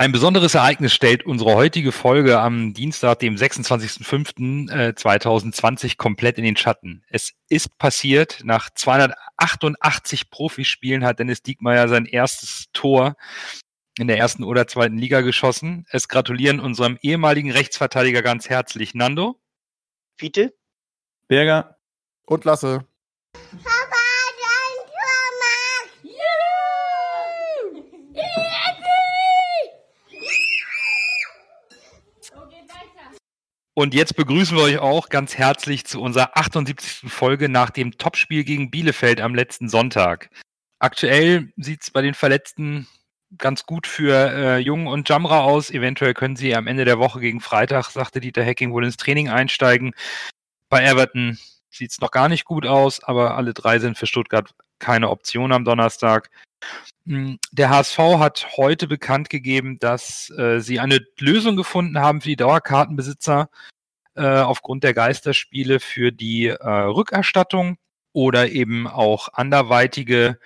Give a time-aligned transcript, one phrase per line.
[0.00, 7.04] Ein besonderes Ereignis stellt unsere heutige Folge am Dienstag, dem 26.05.2020 komplett in den Schatten.
[7.10, 13.14] Es ist passiert, nach 288 Profispielen hat Dennis Diekmeyer sein erstes Tor
[13.98, 15.84] in der ersten oder zweiten Liga geschossen.
[15.90, 19.38] Es gratulieren unserem ehemaligen Rechtsverteidiger ganz herzlich Nando.
[20.16, 20.54] Fiete.
[21.28, 21.76] Berger.
[22.24, 22.86] Und Lasse.
[33.80, 37.10] Und jetzt begrüßen wir euch auch ganz herzlich zu unserer 78.
[37.10, 40.28] Folge nach dem Topspiel gegen Bielefeld am letzten Sonntag.
[40.80, 42.86] Aktuell sieht es bei den Verletzten
[43.38, 45.70] ganz gut für äh, Jung und Jamra aus.
[45.70, 49.30] Eventuell können sie am Ende der Woche gegen Freitag, sagte Dieter Hacking, wohl ins Training
[49.30, 49.94] einsteigen.
[50.68, 51.38] Bei Everton
[51.70, 55.52] sieht es noch gar nicht gut aus, aber alle drei sind für Stuttgart keine Option
[55.52, 56.28] am Donnerstag.
[57.06, 62.28] Hm, der HSV hat heute bekannt gegeben, dass äh, sie eine Lösung gefunden haben für
[62.28, 63.48] die Dauerkartenbesitzer
[64.14, 67.76] äh, aufgrund der Geisterspiele für die äh, Rückerstattung
[68.12, 70.38] oder eben auch anderweitige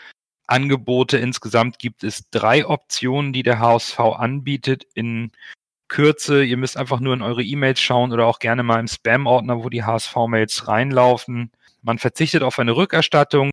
[0.47, 1.19] Angebote.
[1.19, 5.33] Insgesamt gibt es drei Optionen, die der HSV anbietet in
[5.89, 6.45] Kürze.
[6.45, 9.69] Ihr müsst einfach nur in eure E-Mails schauen oder auch gerne mal im Spam-Ordner, wo
[9.69, 11.51] die HSV-Mails reinlaufen.
[11.83, 13.51] Man verzichtet auf eine Rückerstattung.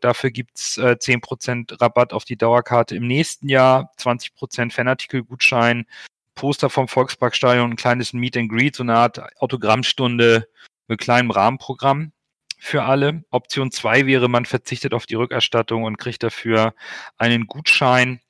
[0.00, 5.86] Dafür gibt's äh, 10% Rabatt auf die Dauerkarte im nächsten Jahr, 20% Fanartikelgutschein,
[6.34, 10.48] Poster vom Volksparkstadion, ein kleines Meet and Greet, so eine Art Autogrammstunde
[10.88, 12.12] mit kleinem Rahmenprogramm
[12.58, 13.24] für alle.
[13.30, 16.74] Option 2 wäre, man verzichtet auf die Rückerstattung und kriegt dafür
[17.18, 18.20] einen Gutschein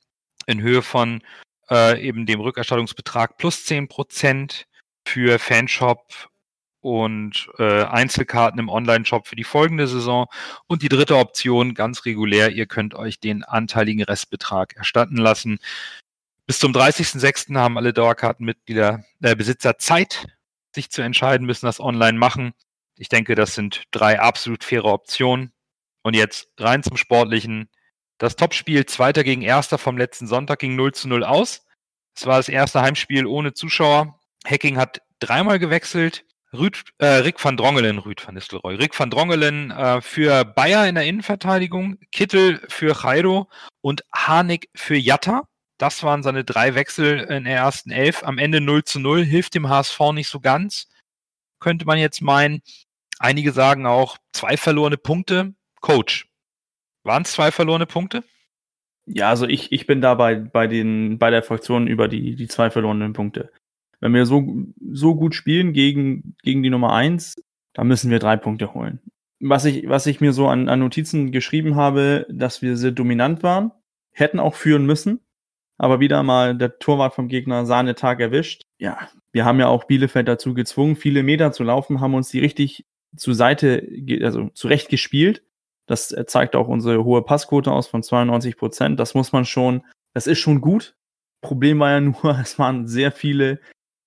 [0.45, 1.23] in Höhe von
[1.69, 4.65] äh, eben dem Rückerstattungsbetrag plus 10%
[5.07, 6.29] für Fanshop
[6.85, 10.27] und äh, Einzelkarten im Online-Shop für die folgende Saison.
[10.67, 15.57] Und die dritte Option, ganz regulär, ihr könnt euch den anteiligen Restbetrag erstatten lassen.
[16.45, 17.57] Bis zum 30.06.
[17.57, 20.27] haben alle Dauerkartenmitglieder, äh, Besitzer Zeit,
[20.75, 22.53] sich zu entscheiden, müssen das online machen.
[22.99, 25.53] Ich denke, das sind drei absolut faire Optionen.
[26.03, 27.67] Und jetzt rein zum Sportlichen.
[28.19, 31.65] Das Topspiel Zweiter gegen Erster vom letzten Sonntag ging 0 zu 0 aus.
[32.15, 34.19] Es war das erste Heimspiel ohne Zuschauer.
[34.45, 36.25] Hacking hat dreimal gewechselt.
[36.55, 40.95] Rüd, äh, Rick van Drongelen, Rüd van Nistelrooy, Rick van Drongelen äh, für Bayer in
[40.95, 43.49] der Innenverteidigung, Kittel für Jairo
[43.81, 45.43] und Harnik für Jatta.
[45.77, 48.23] Das waren seine drei Wechsel in der ersten Elf.
[48.23, 50.87] Am Ende 0 zu 0, hilft dem HSV nicht so ganz,
[51.59, 52.61] könnte man jetzt meinen.
[53.19, 55.53] Einige sagen auch, zwei verlorene Punkte.
[55.81, 56.27] Coach,
[57.03, 58.23] waren es zwei verlorene Punkte?
[59.05, 62.47] Ja, also ich, ich bin da bei, bei, den, bei der Fraktion über die, die
[62.47, 63.51] zwei verlorenen Punkte
[63.99, 64.45] wenn wir so,
[64.91, 67.35] so gut spielen gegen, gegen die Nummer eins,
[67.73, 68.99] dann müssen wir drei Punkte holen.
[69.39, 73.43] Was ich, was ich mir so an, an Notizen geschrieben habe, dass wir sehr dominant
[73.43, 73.71] waren,
[74.11, 75.19] hätten auch führen müssen,
[75.77, 78.63] aber wieder mal der Torwart vom Gegner Sahnetag erwischt.
[78.79, 82.39] Ja, wir haben ja auch Bielefeld dazu gezwungen, viele Meter zu laufen, haben uns die
[82.39, 82.85] richtig
[83.17, 83.87] zur Seite,
[84.21, 85.43] also zurecht gespielt.
[85.87, 88.99] Das zeigt auch unsere hohe Passquote aus von 92 Prozent.
[88.99, 89.83] Das muss man schon,
[90.13, 90.95] das ist schon gut.
[91.41, 93.59] Problem war ja nur, es waren sehr viele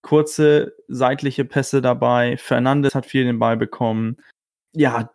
[0.08, 2.38] kurze seitliche Pässe dabei.
[2.38, 4.16] Fernandes hat viel den Ball bekommen.
[4.72, 5.10] Ja,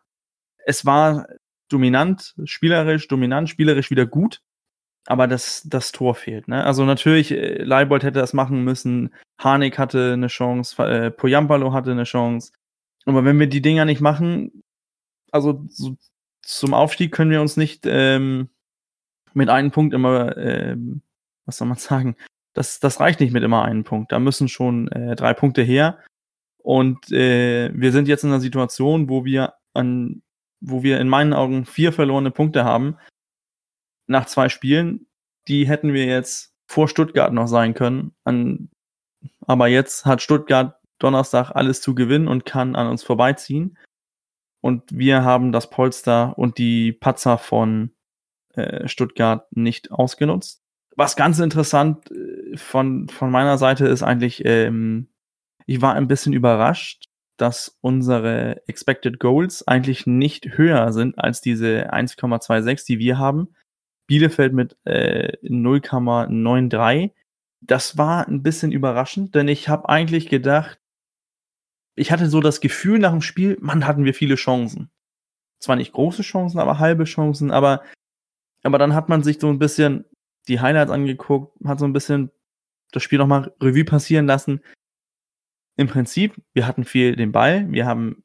[0.68, 1.26] es war
[1.68, 4.42] dominant, spielerisch, dominant, spielerisch wieder gut.
[5.08, 6.48] Aber das, das Tor fehlt.
[6.48, 6.64] Ne?
[6.64, 9.16] Also natürlich, äh, Leibold hätte das machen müssen.
[9.40, 12.52] Harnik hatte eine Chance, äh, Poyampalo hatte eine Chance.
[13.06, 14.64] Aber wenn wir die Dinger nicht machen,
[15.32, 15.98] also so,
[16.44, 18.50] zum Aufstieg können wir uns nicht ähm,
[19.34, 21.02] mit einem Punkt immer, ähm,
[21.46, 22.16] was soll man sagen,
[22.54, 24.12] das, das reicht nicht mit immer einem Punkt.
[24.12, 26.00] Da müssen schon äh, drei Punkte her.
[26.58, 30.22] Und äh, wir sind jetzt in einer Situation, wo wir an,
[30.62, 32.98] wo wir in meinen Augen vier verlorene Punkte haben
[34.08, 35.08] nach zwei Spielen.
[35.48, 38.14] Die hätten wir jetzt vor Stuttgart noch sein können.
[38.24, 38.70] An,
[39.42, 43.78] aber jetzt hat Stuttgart Donnerstag alles zu gewinnen und kann an uns vorbeiziehen.
[44.62, 47.92] Und wir haben das Polster und die Patzer von
[48.54, 50.63] äh, Stuttgart nicht ausgenutzt
[50.96, 55.10] was ganz interessant äh, von, von meiner Seite ist eigentlich, ähm,
[55.66, 57.06] ich war ein bisschen überrascht,
[57.38, 63.56] dass unsere Expected Goals eigentlich nicht höher sind als diese 1,26, die wir haben.
[64.08, 67.12] Bielefeld mit äh, 0,93.
[67.62, 70.80] Das war ein bisschen überraschend, denn ich habe eigentlich gedacht,
[71.96, 74.92] ich hatte so das Gefühl nach dem Spiel, man hatten wir viele Chancen.
[75.60, 77.84] Zwar nicht große Chancen, aber halbe Chancen, aber,
[78.64, 80.06] aber dann hat man sich so ein bisschen
[80.48, 82.32] die Highlights angeguckt, hat so ein bisschen
[82.92, 84.62] das Spiel nochmal Revue passieren lassen.
[85.76, 88.24] Im Prinzip, wir hatten viel den Ball, wir haben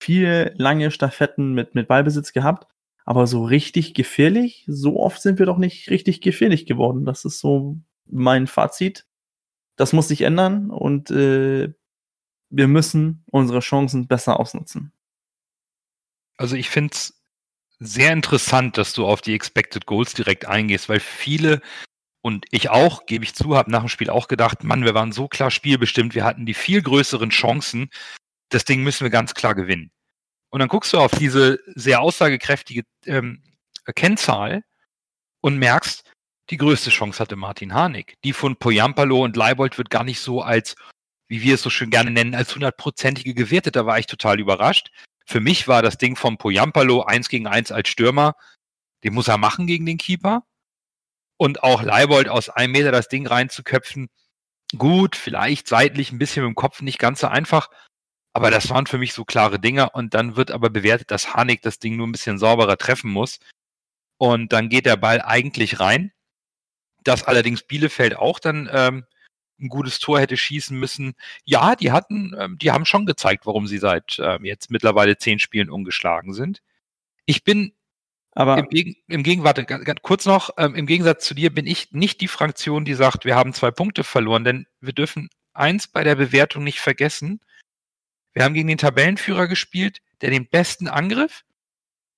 [0.00, 2.66] viele lange Staffetten mit, mit Ballbesitz gehabt,
[3.04, 7.04] aber so richtig gefährlich, so oft sind wir doch nicht richtig gefährlich geworden.
[7.04, 9.06] Das ist so mein Fazit.
[9.76, 11.72] Das muss sich ändern und äh,
[12.50, 14.92] wir müssen unsere Chancen besser ausnutzen.
[16.36, 17.21] Also ich finde es
[17.82, 21.60] sehr interessant, dass du auf die Expected Goals direkt eingehst, weil viele
[22.24, 25.10] und ich auch, gebe ich zu, habe nach dem Spiel auch gedacht, Mann, wir waren
[25.10, 27.90] so klar spielbestimmt, wir hatten die viel größeren Chancen,
[28.48, 29.90] das Ding müssen wir ganz klar gewinnen.
[30.50, 33.42] Und dann guckst du auf diese sehr aussagekräftige ähm,
[33.94, 34.62] Kennzahl
[35.40, 36.04] und merkst,
[36.50, 38.14] die größte Chance hatte Martin Harnik.
[38.24, 40.76] Die von Poyampalo und Leibold wird gar nicht so als,
[41.28, 43.74] wie wir es so schön gerne nennen, als hundertprozentige gewertet.
[43.76, 44.90] Da war ich total überrascht.
[45.26, 48.34] Für mich war das Ding von Poyampalo eins gegen eins als Stürmer.
[49.04, 50.44] Den muss er machen gegen den Keeper.
[51.36, 54.08] Und auch Leibold aus einem Meter das Ding reinzuköpfen.
[54.76, 57.68] Gut, vielleicht seitlich ein bisschen mit dem Kopf nicht ganz so einfach.
[58.32, 59.94] Aber das waren für mich so klare Dinger.
[59.94, 63.38] Und dann wird aber bewertet, dass Hanik das Ding nur ein bisschen sauberer treffen muss.
[64.18, 66.12] Und dann geht der Ball eigentlich rein.
[67.04, 69.04] Dass allerdings Bielefeld auch dann ähm,
[69.62, 71.14] ein gutes Tor hätte schießen müssen.
[71.44, 75.38] Ja, die hatten, ähm, die haben schon gezeigt, warum sie seit ähm, jetzt mittlerweile zehn
[75.38, 76.62] Spielen ungeschlagen sind.
[77.26, 77.72] Ich bin
[78.34, 79.64] aber im, Gegen, im Gegenwart,
[80.02, 83.36] kurz noch, ähm, im Gegensatz zu dir bin ich nicht die Fraktion, die sagt, wir
[83.36, 87.40] haben zwei Punkte verloren, denn wir dürfen eins bei der Bewertung nicht vergessen.
[88.32, 91.44] Wir haben gegen den Tabellenführer gespielt, der den besten Angriff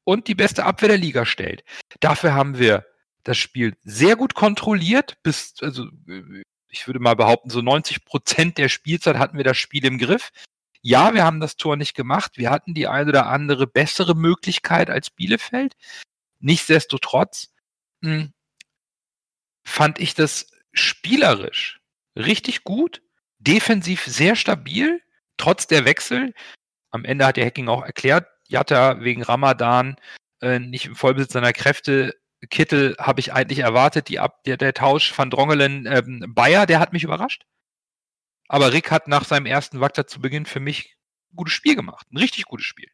[0.04, 1.64] und die beste Abwehr der Liga stellt.
[1.98, 2.86] Dafür haben wir
[3.24, 5.86] das Spiel sehr gut kontrolliert, bis, also
[6.74, 10.30] ich würde mal behaupten, so 90 Prozent der Spielzeit hatten wir das Spiel im Griff.
[10.82, 12.32] Ja, wir haben das Tor nicht gemacht.
[12.36, 15.76] Wir hatten die eine oder andere bessere Möglichkeit als Bielefeld.
[16.40, 17.54] Nichtsdestotrotz
[18.00, 18.32] mh, hm,
[19.64, 21.80] fand ich das spielerisch
[22.16, 23.02] richtig gut,
[23.38, 25.00] defensiv sehr stabil
[25.36, 26.32] trotz der Wechsel,
[26.90, 29.96] am Ende hat der Hacking auch erklärt, Jatta wegen Ramadan
[30.40, 32.14] äh, nicht im Vollbesitz seiner Kräfte.
[32.50, 36.80] Kittel habe ich eigentlich erwartet, die Ab der, der Tausch von Drongelen ähm, Bayer, der
[36.80, 37.44] hat mich überrascht.
[38.48, 40.96] Aber Rick hat nach seinem ersten Wacker zu Beginn für mich
[41.32, 42.06] ein gutes Spiel gemacht.
[42.12, 42.88] Ein richtig gutes Spiel.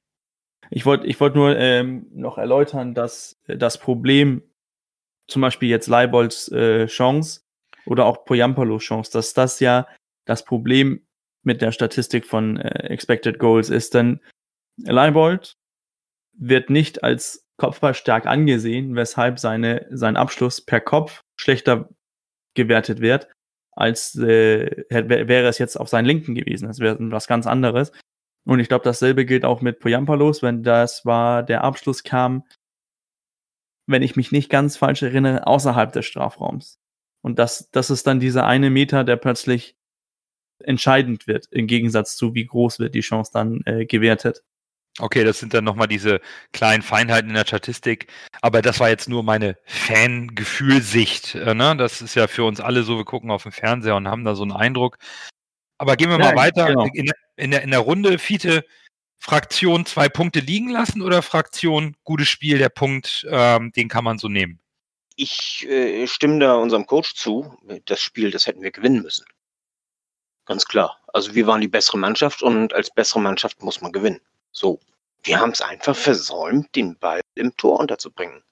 [0.70, 4.42] Ich wollte ich wollt nur ähm, noch erläutern, dass das Problem,
[5.26, 7.42] zum Beispiel jetzt Leibolds äh, Chance
[7.86, 9.86] oder auch Poyampalo Chance, dass das ja
[10.26, 11.06] das Problem
[11.42, 14.20] mit der Statistik von äh, Expected Goals ist, denn
[14.76, 15.56] Leibold
[16.32, 21.90] wird nicht als Kopfball stark angesehen, weshalb seine, sein Abschluss per Kopf schlechter
[22.54, 23.28] gewertet wird,
[23.72, 26.68] als äh, wäre es jetzt auf seinen Linken gewesen.
[26.68, 27.92] Das wäre was ganz anderes.
[28.46, 32.44] Und ich glaube, dasselbe gilt auch mit Poyampalos, wenn das war, der Abschluss kam,
[33.86, 36.78] wenn ich mich nicht ganz falsch erinnere, außerhalb des Strafraums.
[37.22, 39.76] Und das, das ist dann dieser eine Meter, der plötzlich
[40.62, 44.42] entscheidend wird, im Gegensatz zu wie groß wird die Chance dann äh, gewertet.
[45.00, 46.20] Okay, das sind dann nochmal diese
[46.52, 48.08] kleinen Feinheiten in der Statistik.
[48.42, 51.34] Aber das war jetzt nur meine Fangefühlsicht.
[51.34, 51.76] Äh, ne?
[51.76, 54.34] Das ist ja für uns alle so, wir gucken auf den Fernseher und haben da
[54.34, 54.98] so einen Eindruck.
[55.78, 56.66] Aber gehen wir ja, mal weiter.
[56.66, 56.84] Genau.
[56.92, 58.64] In, in, der, in der Runde, Fiete,
[59.18, 64.18] Fraktion zwei Punkte liegen lassen oder Fraktion gutes Spiel, der Punkt, ähm, den kann man
[64.18, 64.60] so nehmen?
[65.16, 67.58] Ich äh, stimme da unserem Coach zu.
[67.84, 69.26] Das Spiel, das hätten wir gewinnen müssen.
[70.46, 70.98] Ganz klar.
[71.12, 74.20] Also wir waren die bessere Mannschaft und als bessere Mannschaft muss man gewinnen.
[74.52, 74.80] So.
[75.22, 78.42] Wir haben es einfach versäumt, den Ball im Tor unterzubringen.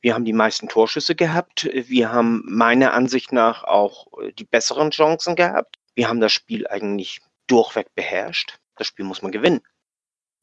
[0.00, 1.68] Wir haben die meisten Torschüsse gehabt.
[1.72, 5.76] Wir haben meiner Ansicht nach auch äh, die besseren Chancen gehabt.
[5.94, 8.58] Wir haben das Spiel eigentlich durchweg beherrscht.
[8.76, 9.60] Das Spiel muss man gewinnen.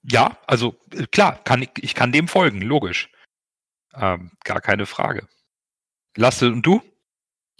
[0.04, 3.10] Ja, also äh, klar, kann ich, ich kann dem folgen, logisch.
[3.96, 5.27] Ähm, gar keine Frage.
[6.16, 6.82] Lasse und du?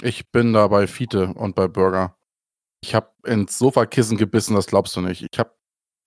[0.01, 2.15] Ich bin da bei Fiete und bei Burger.
[2.82, 5.25] Ich habe ins Sofakissen gebissen, das glaubst du nicht.
[5.32, 5.57] Ich habe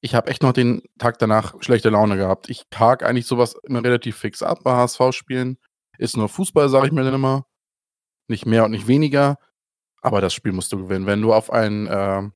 [0.00, 2.48] ich hab echt noch den Tag danach schlechte Laune gehabt.
[2.48, 5.58] Ich tag eigentlich sowas immer relativ fix ab bei HSV-Spielen.
[5.98, 7.46] Ist nur Fußball, sage ich mir dann immer.
[8.28, 9.38] Nicht mehr und nicht weniger.
[10.00, 11.06] Aber das Spiel musst du gewinnen.
[11.06, 12.28] Wenn du auf ein äh,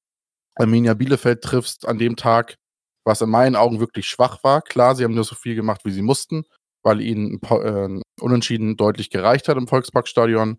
[0.56, 2.56] Arminia Bielefeld triffst an dem Tag,
[3.04, 4.62] was in meinen Augen wirklich schwach war.
[4.62, 6.44] Klar, sie haben nur so viel gemacht, wie sie mussten,
[6.83, 10.59] weil ihnen äh, Unentschieden deutlich gereicht hat im Volksparkstadion.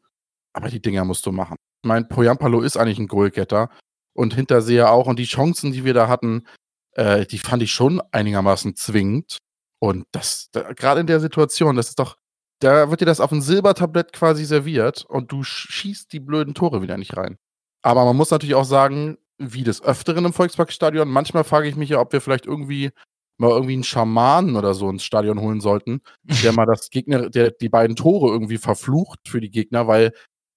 [0.54, 3.70] Aber die Dinger musst du machen mein Poyampalo ist eigentlich ein Goalgetter
[4.14, 5.08] und Hinterseher auch.
[5.08, 6.46] Und die Chancen, die wir da hatten,
[6.96, 9.38] äh, die fand ich schon einigermaßen zwingend.
[9.80, 12.18] Und das, da, gerade in der Situation, das ist doch,
[12.60, 16.82] da wird dir das auf ein Silbertablett quasi serviert und du schießt die blöden Tore
[16.82, 17.38] wieder nicht rein.
[17.84, 21.10] Aber man muss natürlich auch sagen, wie des Öfteren im Volksparkstadion.
[21.10, 22.92] Manchmal frage ich mich ja, ob wir vielleicht irgendwie
[23.38, 27.52] mal irgendwie einen Schamanen oder so ins Stadion holen sollten, der mal das Gegner, der
[27.52, 30.14] die beiden Tore irgendwie verflucht für die Gegner, weil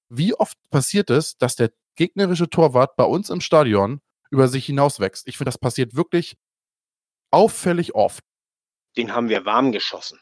[0.08, 5.00] wie oft passiert es, dass der gegnerische Torwart bei uns im Stadion über sich hinaus
[5.00, 5.26] wächst?
[5.28, 6.36] Ich finde, das passiert wirklich
[7.30, 8.24] auffällig oft.
[8.96, 10.18] Den haben wir warm geschossen.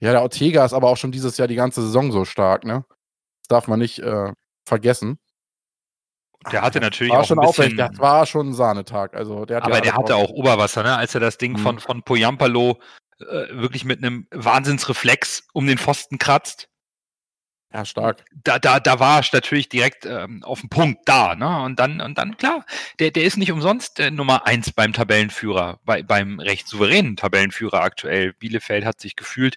[0.00, 2.84] Ja, der Ortega ist aber auch schon dieses Jahr die ganze Saison so stark, ne?
[3.42, 4.32] Das darf man nicht äh,
[4.66, 5.18] vergessen.
[6.50, 9.14] Der hatte natürlich war auch schon ein aufrecht, bisschen, das war schon ein Sahnetag.
[9.14, 10.96] Also der hat aber ja der hatte auch Oberwasser, ne?
[10.96, 11.58] als er das Ding Mhm.
[11.58, 12.80] von, von Poyampalo
[13.20, 16.68] äh, wirklich mit einem Wahnsinnsreflex um den Pfosten kratzt.
[17.72, 18.24] Ja, stark.
[18.44, 21.62] Da, da, da war er natürlich direkt ähm, auf dem Punkt da, ne?
[21.62, 22.66] Und dann, und dann, klar,
[22.98, 27.80] der, der ist nicht umsonst äh, Nummer eins beim Tabellenführer, bei, beim recht souveränen Tabellenführer
[27.80, 28.34] aktuell.
[28.34, 29.56] Bielefeld hat sich gefühlt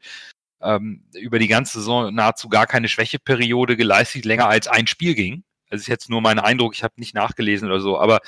[0.62, 5.44] ähm, über die ganze Saison nahezu gar keine Schwächeperiode geleistet, länger als ein Spiel ging.
[5.70, 8.22] Das ist jetzt nur mein Eindruck, ich habe nicht nachgelesen oder so, aber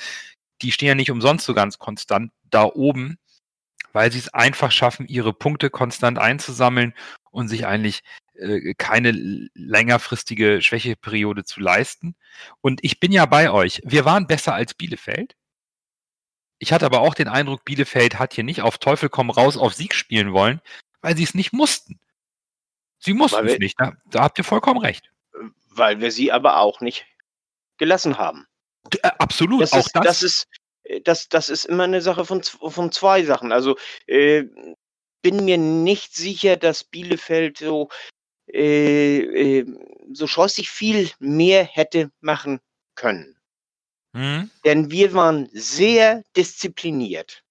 [0.60, 3.16] die stehen ja nicht umsonst so ganz konstant da oben,
[3.92, 6.94] weil sie es einfach schaffen, ihre Punkte konstant einzusammeln
[7.30, 8.02] und sich eigentlich
[8.38, 9.12] äh, keine
[9.54, 12.16] längerfristige Schwächeperiode zu leisten.
[12.60, 13.80] Und ich bin ja bei euch.
[13.84, 15.34] Wir waren besser als Bielefeld.
[16.58, 19.74] Ich hatte aber auch den Eindruck, Bielefeld hat hier nicht auf Teufel komm raus auf
[19.74, 20.60] Sieg spielen wollen,
[21.00, 22.00] weil sie es nicht mussten.
[22.98, 23.78] Sie mussten Weil es wir- nicht.
[23.78, 25.12] Da, da habt ihr vollkommen recht.
[25.70, 27.06] Weil wir sie aber auch nicht
[27.76, 28.46] gelassen haben.
[29.02, 29.62] Äh, absolut.
[29.62, 30.46] Das auch ist, das ist,
[30.82, 33.52] äh, das, das ist immer eine Sache von, von zwei Sachen.
[33.52, 33.76] Also
[34.06, 34.44] äh,
[35.22, 37.88] bin mir nicht sicher, dass Bielefeld so,
[38.52, 39.66] äh, äh,
[40.12, 42.60] so scheußlich viel mehr hätte machen
[42.94, 43.36] können.
[44.14, 44.50] Hm?
[44.64, 47.44] Denn wir waren sehr diszipliniert.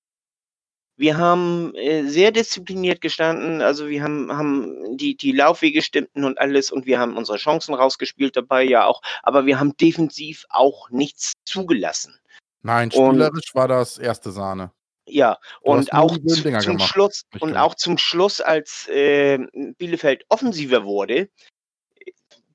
[1.00, 6.40] Wir haben äh, sehr diszipliniert gestanden, also wir haben, haben die, die Laufwege stimmten und
[6.40, 10.90] alles und wir haben unsere Chancen rausgespielt dabei ja auch, aber wir haben defensiv auch
[10.90, 12.20] nichts zugelassen.
[12.64, 14.72] Nein, Und- spielerisch war das erste Sahne.
[15.08, 16.90] Ja, Du und auch zu, zum gemacht.
[16.90, 19.40] Schluss Nicht und auch zum Schluss, als äh,
[19.78, 21.30] Bielefeld offensiver wurde,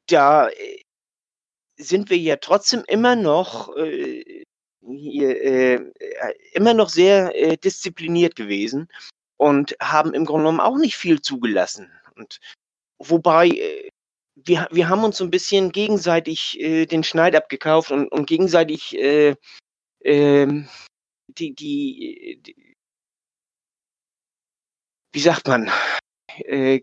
[0.06, 0.82] da äh,
[1.76, 4.44] sind wir ja trotzdem immer noch äh,
[4.86, 5.80] hier, äh,
[6.52, 8.88] immer noch sehr äh, diszipliniert gewesen
[9.36, 11.90] und haben im Grunde genommen auch nicht viel zugelassen.
[12.16, 12.38] Und
[12.98, 13.88] wobei äh,
[14.34, 19.36] wir, wir haben uns so ein bisschen gegenseitig den Schneid abgekauft und, und gegenseitig äh,
[20.04, 20.68] ähm,
[21.38, 22.74] die, die, die,
[25.12, 25.70] wie sagt man,
[26.44, 26.80] äh,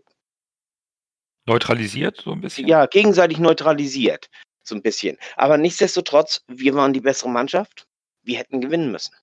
[1.46, 2.68] Neutralisiert so ein bisschen.
[2.68, 4.28] ja, gegenseitig neutralisiert,
[4.62, 5.16] so ein bisschen.
[5.36, 7.86] Aber nichtsdestotrotz, wir waren die bessere Mannschaft.
[8.22, 9.14] Wir hätten gewinnen müssen.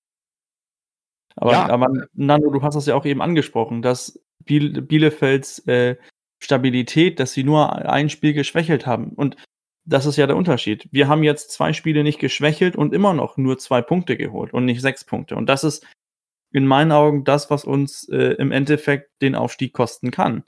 [1.35, 1.69] Aber, Ja.
[1.69, 5.95] aber Nando, du hast das ja auch eben angesprochen, dass Biel Bielefelds äh,
[6.43, 9.11] Stabilität, dass sie nur ein Spiel geschwächelt haben.
[9.11, 9.37] Und
[9.87, 10.87] das ist ja der Unterschied.
[10.91, 14.65] Wir haben jetzt zwei Spiele nicht geschwächelt und immer noch nur zwei Punkte geholt und
[14.65, 15.35] nicht sechs Punkte.
[15.35, 15.85] Und das ist
[16.51, 20.43] in meinen Augen das, was uns äh, im Endeffekt den Aufstieg kosten kann.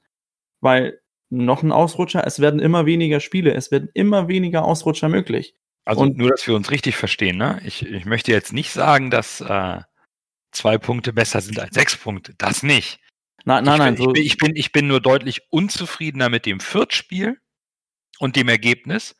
[0.62, 5.56] Weil noch ein Ausrutscher, es werden immer weniger Spiele, es werden immer weniger Ausrutscher möglich.
[5.86, 7.38] Also Und- nur, dass wir uns richtig verstehen.
[7.38, 7.62] Ne?
[7.64, 9.80] Ich, ich möchte jetzt nicht sagen, dass äh,
[10.52, 12.34] zwei Punkte besser sind als sechs Punkte.
[12.38, 13.00] Das nicht.
[13.46, 13.98] Nein, nein, ich, nein.
[13.98, 17.40] So, ich, bin, ich, bin, ich bin nur deutlich unzufriedener mit dem Fürth-Spiel
[18.20, 19.16] und dem Ergebnis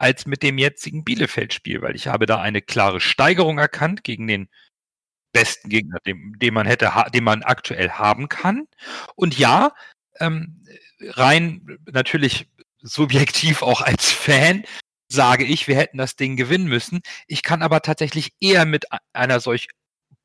[0.00, 4.48] als mit dem jetzigen Bielefeld-Spiel, weil ich habe da eine klare Steigerung erkannt gegen den
[5.32, 8.66] besten Gegner, den, den man hätte, den man aktuell haben kann.
[9.14, 9.72] Und ja,
[10.18, 10.64] ähm,
[11.02, 14.64] rein natürlich subjektiv auch als Fan
[15.06, 17.00] sage ich, wir hätten das Ding gewinnen müssen.
[17.26, 19.68] Ich kann aber tatsächlich eher mit einer solch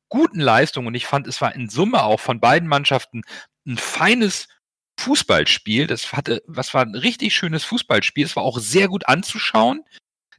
[0.08, 3.22] guten Leistung und ich fand, es war in Summe auch von beiden Mannschaften
[3.66, 4.48] ein feines
[4.98, 5.86] Fußballspiel.
[5.86, 8.24] Das hatte, was war ein richtig schönes Fußballspiel.
[8.24, 9.84] Es war auch sehr gut anzuschauen.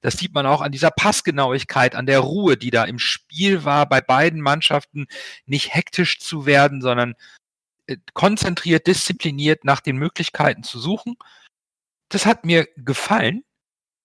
[0.02, 3.88] Das sieht man auch an dieser Passgenauigkeit, an der Ruhe, die da im Spiel war,
[3.88, 5.08] bei beiden Mannschaften
[5.46, 7.16] nicht hektisch zu werden, sondern
[7.88, 11.16] äh, konzentriert, diszipliniert nach den Möglichkeiten zu suchen.
[12.10, 13.44] Das hat mir gefallen.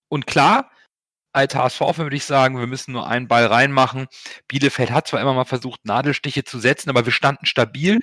[0.08, 0.70] Und klar,
[1.32, 4.06] als HSV würde ich sagen, wir müssen nur einen Ball reinmachen.
[4.48, 8.00] Bielefeld hat zwar immer mal versucht, Nadelstiche zu setzen, aber wir standen stabil.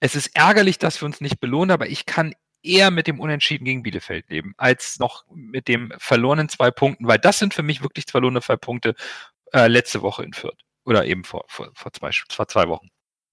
[0.00, 3.64] Es ist ärgerlich, dass wir uns nicht belohnen, aber ich kann eher mit dem Unentschieden
[3.64, 7.82] gegen Bielefeld leben, als noch mit dem verlorenen zwei Punkten, weil das sind für mich
[7.82, 8.94] wirklich verlorene zwei Punkte
[9.52, 10.58] äh, letzte Woche in Fürth.
[10.84, 12.88] Oder eben vor, vor, vor, zwei, vor zwei Wochen.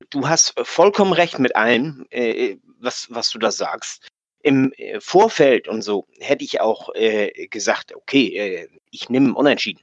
[0.09, 4.07] Du hast vollkommen recht mit allem, äh, was, was du da sagst.
[4.43, 9.81] Im äh, Vorfeld und so hätte ich auch äh, gesagt, okay, äh, ich nehme Unentschieden.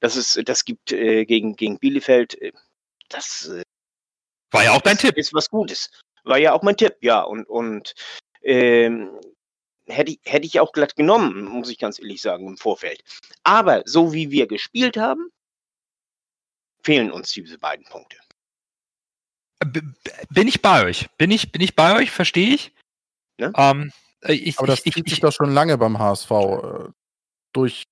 [0.00, 2.52] Das ist, das gibt äh, gegen, gegen Bielefeld, äh,
[3.08, 3.62] das äh,
[4.52, 5.16] War ja auch dein Tipp.
[5.16, 5.90] ist was Gutes.
[6.24, 7.22] War ja auch mein Tipp, ja.
[7.22, 7.94] Und, und
[8.42, 9.10] ähm,
[9.86, 13.02] hätte, ich, hätte ich auch glatt genommen, muss ich ganz ehrlich sagen, im Vorfeld.
[13.42, 15.30] Aber so wie wir gespielt haben,
[16.82, 18.16] fehlen uns diese beiden Punkte.
[20.30, 21.08] Bin ich bei euch?
[21.18, 22.10] Bin ich, bin ich bei euch?
[22.10, 22.72] Verstehe ich?
[23.38, 23.52] Ne?
[23.56, 26.88] Ähm, äh, ich, Aber das ich, zieht ich, sich doch schon lange beim HSV äh,
[27.52, 27.84] durch,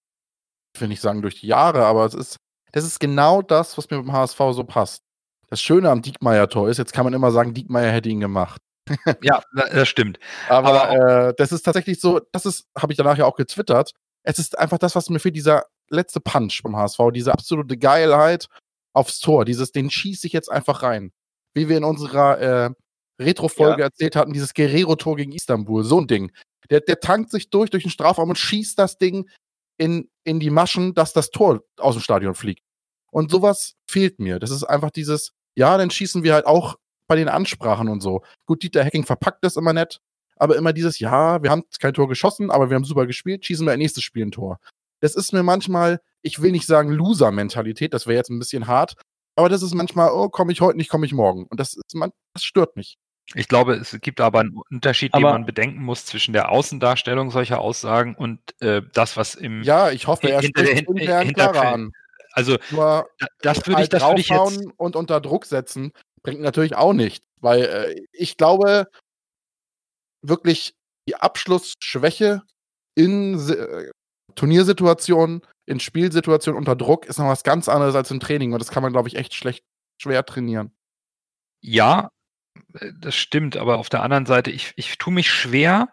[0.75, 2.37] ich will nicht sagen durch die Jahre, aber es ist,
[2.73, 5.03] das ist genau das, was mir beim HSV so passt.
[5.51, 8.61] Das Schöne am Diekmeyer-Tor ist, jetzt kann man immer sagen, Diekmeyer hätte ihn gemacht.
[9.23, 10.19] ja, das stimmt.
[10.49, 13.93] Aber, äh, das ist tatsächlich so, das ist, habe ich danach ja auch getwittert.
[14.23, 18.49] Es ist einfach das, was mir fehlt, dieser letzte Punch beim HSV, diese absolute Geilheit
[18.95, 21.13] aufs Tor, dieses, den schieße ich jetzt einfach rein.
[21.55, 22.71] Wie wir in unserer äh,
[23.21, 23.87] Retro-Folge Ja.
[23.87, 26.31] erzählt hatten, dieses Guerrero-Tor gegen Istanbul, so ein Ding.
[26.71, 29.29] Der, der tankt sich durch, durch den Strafraum und schießt das Ding
[29.79, 32.63] in, in die Maschen, dass das Tor aus dem Stadion fliegt.
[33.11, 34.39] Und sowas fehlt mir.
[34.39, 36.77] Das ist einfach dieses, ja, dann schießen wir halt auch
[37.09, 38.23] bei den Ansprachen und so.
[38.47, 39.99] Gut, Dieter Hacking verpackt das immer nett,
[40.37, 43.67] aber immer dieses, ja, wir haben kein Tor geschossen, aber wir haben super gespielt, schießen
[43.67, 44.59] wir ein nächstes Spiel ein Tor.
[45.01, 48.95] Das ist mir manchmal, ich will nicht sagen Loser-Mentalität, das wäre jetzt ein bisschen hart,
[49.37, 51.45] aber das ist manchmal, oh, komme ich heute nicht, komme ich morgen.
[51.47, 52.97] Und das, ist, man, das stört mich.
[53.35, 57.31] Ich glaube, es gibt aber einen Unterschied, den Aber- man bedenken muss zwischen der Außendarstellung
[57.31, 59.63] solcher Aussagen und äh, das, was im.
[59.63, 61.93] Ja, ich hoffe, er Hinter spricht hin- intern hinter- klarer an.
[62.33, 64.67] Also, Nur da- das würde ich, halt das würde ich jetzt.
[64.77, 65.93] und unter Druck setzen
[66.23, 68.87] bringt natürlich auch nichts, weil äh, ich glaube
[70.23, 70.75] wirklich
[71.09, 72.43] die Abschlussschwäche
[72.95, 73.91] in äh,
[74.35, 78.71] Turniersituationen, in Spielsituationen unter Druck ist noch was ganz anderes als im Training und das
[78.71, 79.65] kann man glaube ich echt schlecht
[80.01, 80.73] schwer trainieren.
[81.61, 82.09] Ja,
[82.75, 85.89] äh, das stimmt, aber auf der anderen Seite, ich, ich tue mich schwer,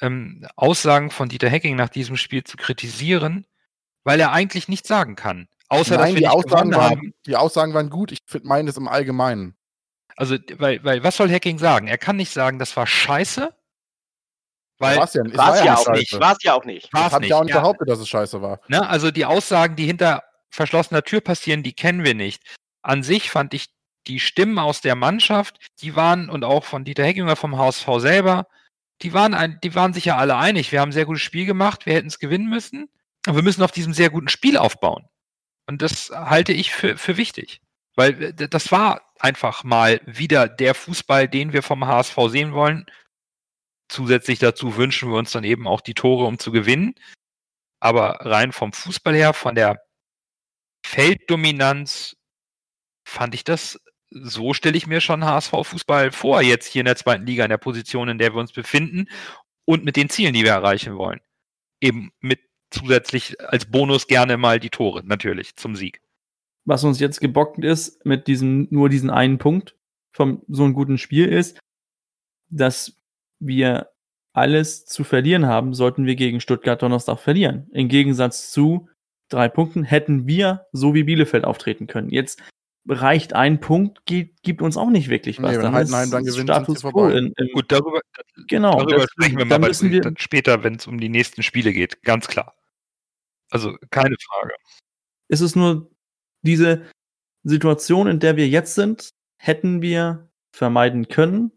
[0.00, 3.44] ähm, Aussagen von Dieter Hecking nach diesem Spiel zu kritisieren,
[4.08, 5.48] weil er eigentlich nichts sagen kann.
[5.68, 7.14] Außer dass Nein, wir die nicht Aussagen, waren, haben.
[7.26, 9.54] die Aussagen waren gut, ich finde meines im Allgemeinen.
[10.16, 11.88] Also, weil, weil, was soll Hacking sagen?
[11.88, 13.54] Er kann nicht sagen, das war scheiße.
[14.78, 16.18] Weil, War's ja, es War es ja auch nicht.
[16.18, 16.90] War es ja auch nicht.
[16.94, 17.60] War's nicht, ja auch nicht ja.
[17.60, 18.60] behauptet, dass es scheiße war.
[18.68, 22.42] ne, also die Aussagen, die hinter verschlossener Tür passieren, die kennen wir nicht.
[22.80, 23.66] An sich fand ich
[24.06, 28.46] die Stimmen aus der Mannschaft, die waren, und auch von Dieter Heckinger vom HSV selber,
[29.02, 30.72] die waren, ein, die waren sich ja alle einig.
[30.72, 32.88] Wir haben ein sehr gutes Spiel gemacht, wir hätten es gewinnen müssen.
[33.26, 35.06] Und wir müssen auf diesem sehr guten Spiel aufbauen.
[35.66, 37.60] Und das halte ich für, für wichtig.
[37.94, 42.86] Weil äh, das war einfach mal wieder der Fußball, den wir vom HSV sehen wollen.
[43.88, 46.94] Zusätzlich dazu wünschen wir uns dann eben auch die Tore, um zu gewinnen.
[47.80, 49.82] Aber rein vom Fußball her, von der
[50.84, 52.16] Felddominanz,
[53.06, 57.26] fand ich das, so stelle ich mir schon HSV-Fußball vor, jetzt hier in der zweiten
[57.26, 59.08] Liga, in der Position, in der wir uns befinden
[59.64, 61.20] und mit den Zielen, die wir erreichen wollen.
[61.80, 66.00] Eben mit zusätzlich als Bonus gerne mal die Tore, natürlich, zum Sieg.
[66.68, 69.74] was uns jetzt gebockt ist mit diesem, nur diesen einen Punkt
[70.12, 71.58] vom so einem guten Spiel ist,
[72.50, 73.00] dass
[73.40, 73.88] wir
[74.34, 77.68] alles zu verlieren haben, sollten wir gegen Stuttgart Donnerstag verlieren.
[77.72, 78.88] Im Gegensatz zu
[79.30, 82.10] drei Punkten hätten wir so wie Bielefeld auftreten können.
[82.10, 82.42] Jetzt
[82.88, 85.56] reicht ein Punkt, geht, gibt uns auch nicht wirklich was.
[85.56, 86.90] Nee, wenn Heidenheim dann ist gewinnt, Status quo.
[86.90, 87.18] vorbei.
[87.18, 88.00] In, in, Gut, darüber,
[88.48, 90.98] genau, darüber deswegen, sprechen wir mal dann bei, müssen wir, dann später, wenn es um
[90.98, 92.54] die nächsten Spiele geht, ganz klar.
[93.50, 94.54] Also keine Frage.
[95.28, 95.90] ist es nur
[96.42, 96.86] diese
[97.44, 101.52] Situation, in der wir jetzt sind, hätten wir vermeiden können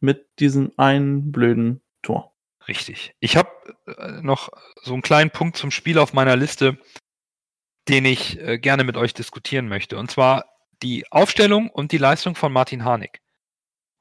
[0.00, 2.34] mit diesem einen blöden Tor.
[2.68, 3.14] Richtig.
[3.20, 3.50] Ich habe
[3.86, 4.50] äh, noch
[4.82, 6.78] so einen kleinen Punkt zum Spiel auf meiner Liste,
[7.88, 9.98] den ich äh, gerne mit euch diskutieren möchte.
[9.98, 13.20] Und zwar die Aufstellung und die Leistung von Martin Harnik.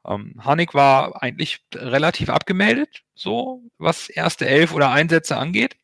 [0.05, 5.77] Ähm, Harnik war eigentlich relativ abgemeldet, so was erste Elf oder Einsätze angeht.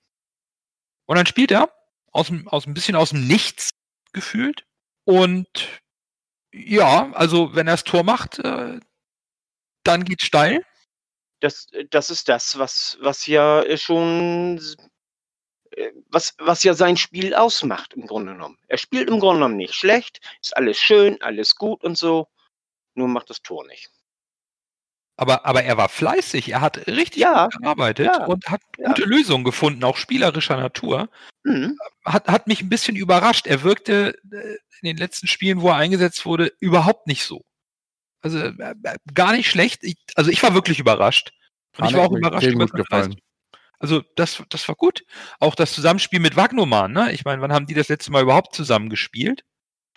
[1.06, 1.74] Und dann spielt er
[2.12, 3.72] aus, aus ein bisschen aus dem Nichts
[4.14, 4.66] gefühlt.
[5.06, 5.82] Und
[6.54, 8.80] ja, also wenn er das Tor macht, äh,
[9.84, 10.64] dann geht's steil.
[11.40, 14.88] Das, das ist das, was, was ja äh, schon, äh,
[16.10, 18.58] was, was ja sein Spiel ausmacht, im Grunde genommen.
[18.68, 22.28] Er spielt im Grunde genommen nicht schlecht, ist alles schön, alles gut und so,
[22.96, 23.90] nur macht das Tor nicht.
[25.18, 28.88] Aber, aber er war fleißig, er hat richtig Ja, gut gearbeitet ja, und hat ja.
[28.88, 31.10] gute Lösungen gefunden, auch spielerischer Natur.
[31.44, 31.78] Mhm.
[32.04, 33.46] Hat, hat mich ein bisschen überrascht.
[33.46, 37.46] Er wirkte äh, in den letzten Spielen, wo er eingesetzt wurde, überhaupt nicht so.
[38.22, 38.54] Also äh,
[38.84, 39.84] äh, gar nicht schlecht.
[39.84, 41.34] Ich, also ich war wirklich überrascht.
[41.78, 43.22] Und ich war auch überrascht über gefallen.
[43.82, 45.04] Also das, das war gut.
[45.40, 47.12] Auch das Zusammenspiel mit Wagnumann, ne?
[47.12, 49.44] Ich meine, wann haben die das letzte Mal überhaupt zusammen gespielt?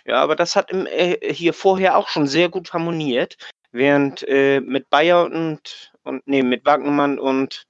[0.07, 3.37] Ja, aber das hat im, äh, hier vorher auch schon sehr gut harmoniert,
[3.73, 7.65] während äh, mit Bayer und, und nee, mit Wagnermann und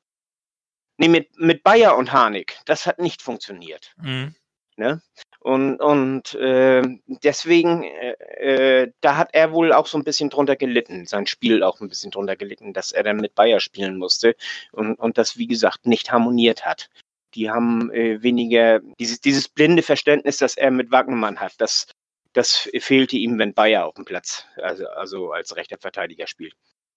[0.99, 3.93] nee, mit, mit Bayer und Harnik, das hat nicht funktioniert.
[3.97, 4.35] Mhm.
[4.77, 5.03] Ne?
[5.45, 6.83] Und, und äh,
[7.23, 11.63] deswegen, äh, äh, da hat er wohl auch so ein bisschen drunter gelitten, sein Spiel
[11.63, 14.37] auch ein bisschen drunter gelitten, dass er dann mit Bayer spielen musste
[14.73, 16.89] und, und das, wie gesagt, nicht harmoniert hat.
[17.35, 21.89] Die haben äh, weniger, dieses, dieses blinde Verständnis, das er mit Wagnermann hat, das,
[22.33, 26.55] Das fehlte ihm, wenn Bayer auf dem Platz, also, also als rechter Verteidiger spielt.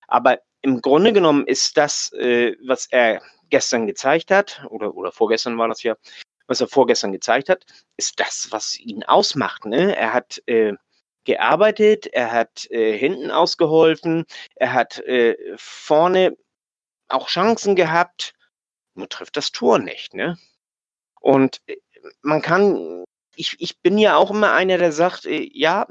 [0.08, 5.58] Aber im Grunde genommen ist das, äh, was er gestern gezeigt hat, oder, oder vorgestern
[5.58, 5.96] war das ja,
[6.48, 7.66] was er vorgestern gezeigt hat,
[7.98, 9.66] ist das, was ihn ausmacht.
[9.66, 9.96] Ne?
[9.96, 10.74] Er hat äh,
[11.26, 16.38] gearbeitet, er hat äh, hinten ausgeholfen, er hat äh, vorne
[17.10, 18.34] auch Chancen gehabt,
[18.96, 20.14] nur trifft das Tor nicht.
[20.14, 20.38] Ne?
[21.22, 21.78] Und äh,
[22.22, 23.04] man kann,
[23.36, 25.88] ich, ich bin ja auch immer einer, der sagt, äh, ja,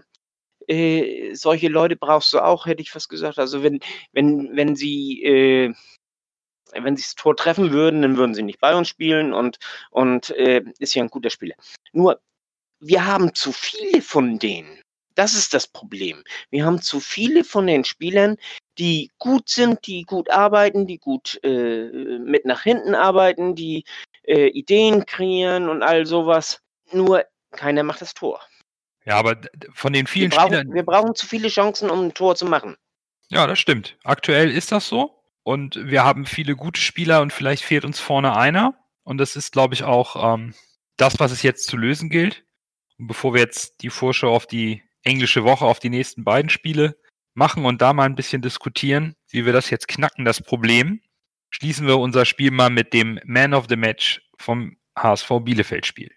[0.69, 3.39] äh, solche Leute brauchst du auch, hätte ich fast gesagt.
[3.39, 3.81] Also wenn,
[4.13, 5.75] wenn, wenn sie äh,
[6.73, 9.59] wenn sie das Tor treffen würden, dann würden sie nicht bei uns spielen und,
[9.91, 11.55] und äh, ist ja ein guter Spieler.
[11.93, 12.21] Nur,
[12.81, 14.81] wir haben zu viele von denen.
[15.15, 16.23] Das ist das Problem.
[16.51, 18.37] Wir haben zu viele von den Spielern,
[18.79, 23.85] die gut sind, die gut arbeiten, die gut äh, mit nach hinten arbeiten, die
[24.25, 26.61] äh, Ideen kreieren und all sowas.
[26.93, 28.41] Nur keiner macht das Tor.
[29.07, 29.41] Ja, aber
[29.73, 30.75] von den vielen wir brauchen, Spielern.
[30.75, 32.77] Wir brauchen zu viele Chancen, um ein Tor zu machen.
[33.29, 33.97] Ja, das stimmt.
[34.05, 35.16] Aktuell ist das so.
[35.47, 38.75] Und wir haben viele gute Spieler und vielleicht fehlt uns vorne einer.
[39.05, 40.55] Und das ist, glaube ich, auch ähm,
[40.97, 42.45] das, was es jetzt zu lösen gilt.
[42.99, 46.97] Und bevor wir jetzt die Vorschau auf die englische Woche, auf die nächsten beiden Spiele
[47.35, 51.01] machen und da mal ein bisschen diskutieren, wie wir das jetzt knacken, das Problem,
[51.51, 56.11] schließen wir unser Spiel mal mit dem Man of the Match vom HSV Bielefeld-Spiel.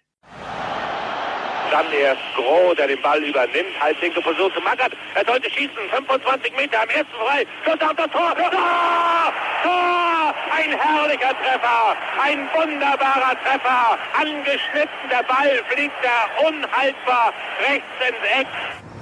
[1.70, 4.92] Dann erst Groh, der den Ball übernimmt, halblinke Position zu Mackert.
[5.14, 7.46] Er sollte schießen, 25 Meter am ersten frei.
[7.64, 8.34] Schuss auf das Tor.
[8.36, 9.32] Tor!
[9.62, 10.34] Tor!
[10.52, 13.98] Ein herrlicher Treffer, ein wunderbarer Treffer.
[14.14, 18.46] Angeschnitten, der Ball fliegt da unhaltbar rechts ins Eck.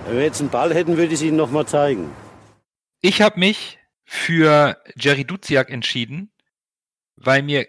[0.06, 2.14] Wenn wir jetzt einen Ball hätten, würde ich es Ihnen nochmal zeigen.
[3.00, 6.32] Ich habe mich für Jerry Duziak entschieden,
[7.16, 7.66] weil mir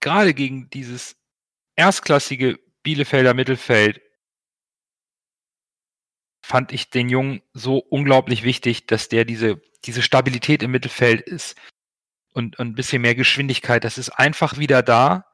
[0.00, 1.16] gerade gegen dieses
[1.76, 4.00] erstklassige Bielefelder Mittelfeld
[6.50, 11.56] fand ich den Jungen so unglaublich wichtig, dass der diese, diese Stabilität im Mittelfeld ist
[12.32, 13.84] und, und ein bisschen mehr Geschwindigkeit.
[13.84, 15.26] Das ist einfach wieder da,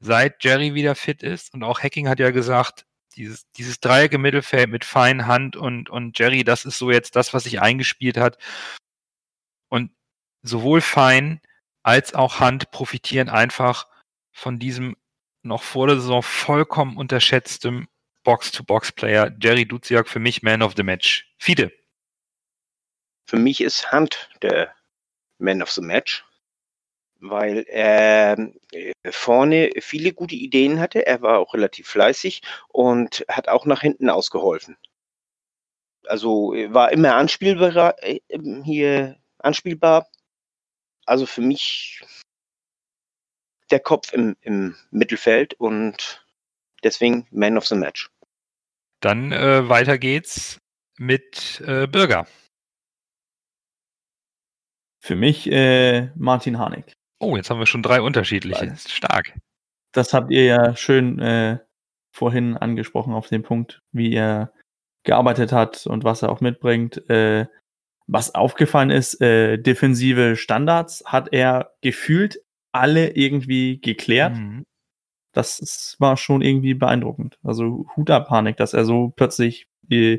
[0.00, 1.54] seit Jerry wieder fit ist.
[1.54, 5.90] Und auch Hacking hat ja gesagt, dieses, dieses Dreieck im Mittelfeld mit Fein, Hand und,
[5.90, 8.36] und Jerry, das ist so jetzt das, was sich eingespielt hat.
[9.68, 9.92] Und
[10.42, 11.40] sowohl Fein
[11.84, 13.86] als auch Hand profitieren einfach
[14.32, 14.96] von diesem
[15.44, 17.86] noch vor der Saison vollkommen unterschätztem
[18.24, 19.36] Box-to-Box-Player.
[19.40, 21.32] Jerry Duziak für mich Man of the Match.
[21.38, 21.72] Fide.
[23.24, 24.74] Für mich ist Hunt der
[25.38, 26.24] Man of the Match,
[27.20, 28.38] weil er
[28.72, 31.06] äh, vorne viele gute Ideen hatte.
[31.06, 34.76] Er war auch relativ fleißig und hat auch nach hinten ausgeholfen.
[36.06, 38.20] Also äh, war immer anspielbar, äh,
[38.64, 40.08] hier anspielbar.
[41.04, 42.02] Also für mich
[43.70, 46.24] der Kopf im, im Mittelfeld und
[46.84, 48.10] deswegen Man of the Match.
[49.00, 50.58] Dann äh, weiter geht's
[50.98, 52.26] mit äh, Bürger.
[55.00, 56.92] Für mich äh, Martin Harnik.
[57.20, 58.60] Oh, jetzt haben wir schon drei unterschiedliche.
[58.60, 59.34] Weil- Das ist stark.
[59.92, 61.58] Das habt ihr ja schön äh,
[62.14, 64.52] vorhin angesprochen auf den Punkt, wie er
[65.04, 67.08] gearbeitet hat und was er auch mitbringt.
[67.08, 67.46] Äh,
[68.06, 72.38] was aufgefallen ist, äh, defensive Standards hat er gefühlt
[72.72, 74.36] alle irgendwie geklärt.
[74.36, 74.64] Mhm.
[75.38, 77.38] Das ist, war schon irgendwie beeindruckend.
[77.44, 80.18] Also Hut ab, Panik, dass er so plötzlich äh,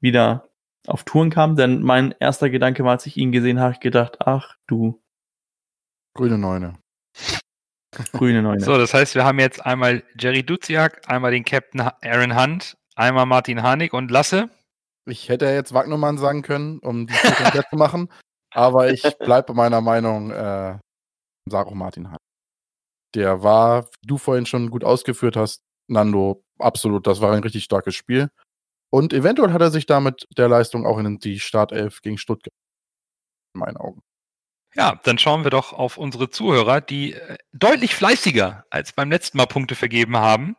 [0.00, 0.48] wieder
[0.86, 1.56] auf Touren kam.
[1.56, 4.98] Denn mein erster Gedanke war, als ich ihn gesehen habe, ich gedacht, ach du
[6.14, 6.78] Grüne Neune.
[8.12, 8.60] grüne Neune.
[8.64, 13.26] So, das heißt, wir haben jetzt einmal Jerry Duziak, einmal den Captain Aaron Hunt, einmal
[13.26, 14.48] Martin Harnik und Lasse.
[15.04, 18.08] Ich hätte ja jetzt Wagnermann sagen können, um die komplett zu machen.
[18.54, 20.78] Aber ich bleibe bei meiner Meinung, äh,
[21.46, 22.19] sag auch Martin Hahn.
[23.14, 27.64] Der war, wie du vorhin schon gut ausgeführt hast, Nando, absolut, das war ein richtig
[27.64, 28.30] starkes Spiel.
[28.90, 32.54] Und eventuell hat er sich damit der Leistung auch in die Startelf gegen Stuttgart.
[33.54, 34.02] In meinen Augen.
[34.74, 39.38] Ja, dann schauen wir doch auf unsere Zuhörer, die äh, deutlich fleißiger als beim letzten
[39.38, 40.56] Mal Punkte vergeben haben,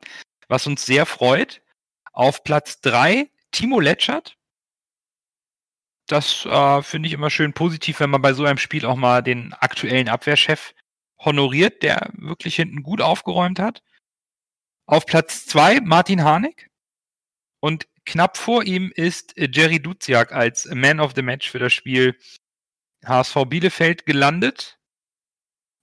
[0.50, 1.62] was uns sehr freut.
[2.12, 4.36] Auf Platz drei Timo Letschert.
[6.08, 9.22] Das äh, finde ich immer schön positiv, wenn man bei so einem Spiel auch mal
[9.22, 10.74] den aktuellen Abwehrchef
[11.24, 13.84] honoriert, der wirklich hinten gut aufgeräumt hat.
[14.86, 16.70] Auf Platz zwei Martin Harnik.
[17.60, 21.74] Und knapp vor ihm ist äh, Jerry Duziak als Man of the Match für das
[21.74, 22.18] Spiel
[23.06, 24.80] HSV Bielefeld gelandet.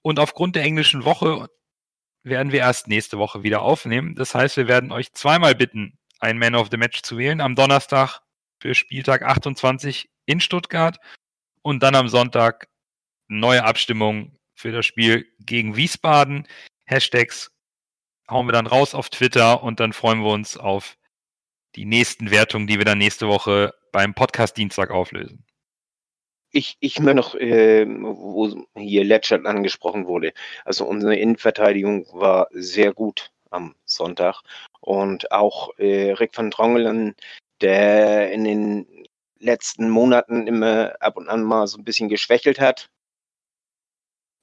[0.03, 1.49] Und aufgrund der englischen Woche
[2.23, 4.15] werden wir erst nächste Woche wieder aufnehmen.
[4.15, 7.41] Das heißt, wir werden euch zweimal bitten, ein Man of the Match zu wählen.
[7.41, 8.21] Am Donnerstag
[8.61, 10.99] für Spieltag 28 in Stuttgart
[11.63, 12.69] und dann am Sonntag
[13.29, 15.77] neue Abstimmung für das Spiel gegen
[21.77, 25.45] die nächsten Wertungen, die wir dann nächste Woche beim Podcast Dienstag auflösen.
[26.51, 30.33] Ich, ich mir noch, äh, wo hier Letschert angesprochen wurde.
[30.65, 34.43] Also unsere Innenverteidigung war sehr gut am Sonntag.
[34.81, 37.15] Und auch äh, Rick van Drongelen,
[37.61, 39.07] der in den
[39.39, 42.91] letzten Monaten immer ab und an mal so ein bisschen geschwächelt hat,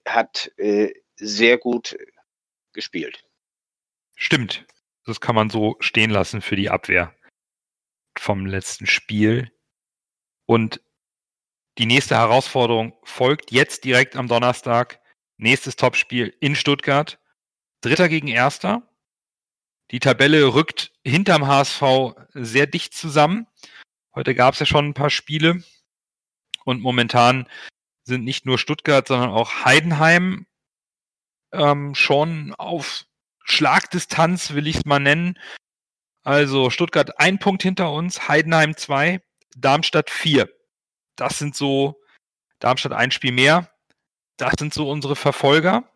[0.06, 1.98] hat äh, sehr gut
[2.74, 3.24] gespielt.
[4.16, 4.66] Stimmt.
[5.06, 7.16] Das kann man so stehen lassen für die Abwehr
[8.18, 9.52] vom letzten Spiel.
[10.46, 10.82] Und
[11.78, 15.00] die nächste Herausforderung folgt jetzt direkt am Donnerstag.
[15.38, 17.20] Nächstes Topspiel in Stuttgart.
[17.82, 18.90] Dritter gegen Erster.
[19.92, 23.48] Die Tabelle rückt hinterm HSV sehr dicht zusammen.
[24.16, 25.64] Heute gab es ja schon ein paar Spiele.
[26.64, 27.48] Und momentan
[28.06, 30.46] sind nicht nur Stuttgart, sondern auch Heidenheim
[31.52, 33.06] ähm, schon auf
[33.44, 35.40] Schlagdistanz, will ich es mal nennen.
[36.24, 39.22] Also Stuttgart ein Punkt hinter uns, Heidenheim zwei,
[39.56, 40.50] Darmstadt vier.
[41.16, 42.02] Das sind so,
[42.60, 43.72] Darmstadt ein Spiel mehr.
[44.38, 45.90] Das sind so unsere Verfolger.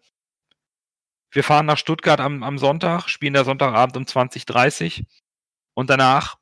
[1.32, 5.06] Wir fahren nach Stuttgart am, am Sonntag, spielen da Sonntagabend um 20.30
[5.76, 6.38] und danach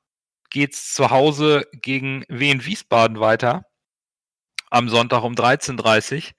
[0.50, 3.67] geht's zu Hause gegen Wien Wiesbaden weiter
[4.70, 6.34] am Sonntag um 13.30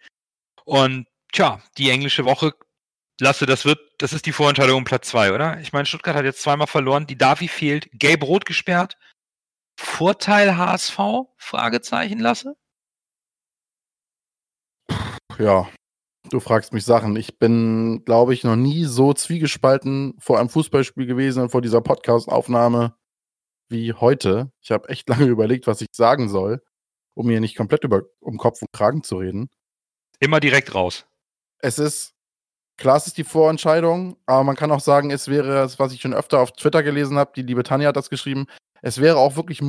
[0.64, 2.52] Und tja, die englische Woche,
[3.20, 5.58] Lasse, das wird, das ist die Vorentscheidung um Platz zwei, oder?
[5.60, 8.96] Ich meine, Stuttgart hat jetzt zweimal verloren, die Davi fehlt, gelb-rot gesperrt.
[9.76, 10.98] Vorteil HSV?
[11.36, 12.56] Fragezeichen, Lasse?
[15.38, 15.68] Ja,
[16.30, 17.16] du fragst mich Sachen.
[17.16, 21.80] Ich bin, glaube ich, noch nie so zwiegespalten vor einem Fußballspiel gewesen und vor dieser
[21.80, 22.96] Podcast-Aufnahme
[23.68, 24.50] wie heute.
[24.60, 26.62] Ich habe echt lange überlegt, was ich sagen soll,
[27.18, 29.50] um mir nicht komplett über, um Kopf und Kragen zu reden.
[30.20, 31.04] Immer direkt raus.
[31.58, 32.14] Es ist,
[32.76, 36.00] klar, es ist die Vorentscheidung, aber man kann auch sagen, es wäre das, was ich
[36.00, 38.46] schon öfter auf Twitter gelesen habe, die liebe Tanja hat das geschrieben,
[38.82, 39.66] es wäre auch wirklich äh,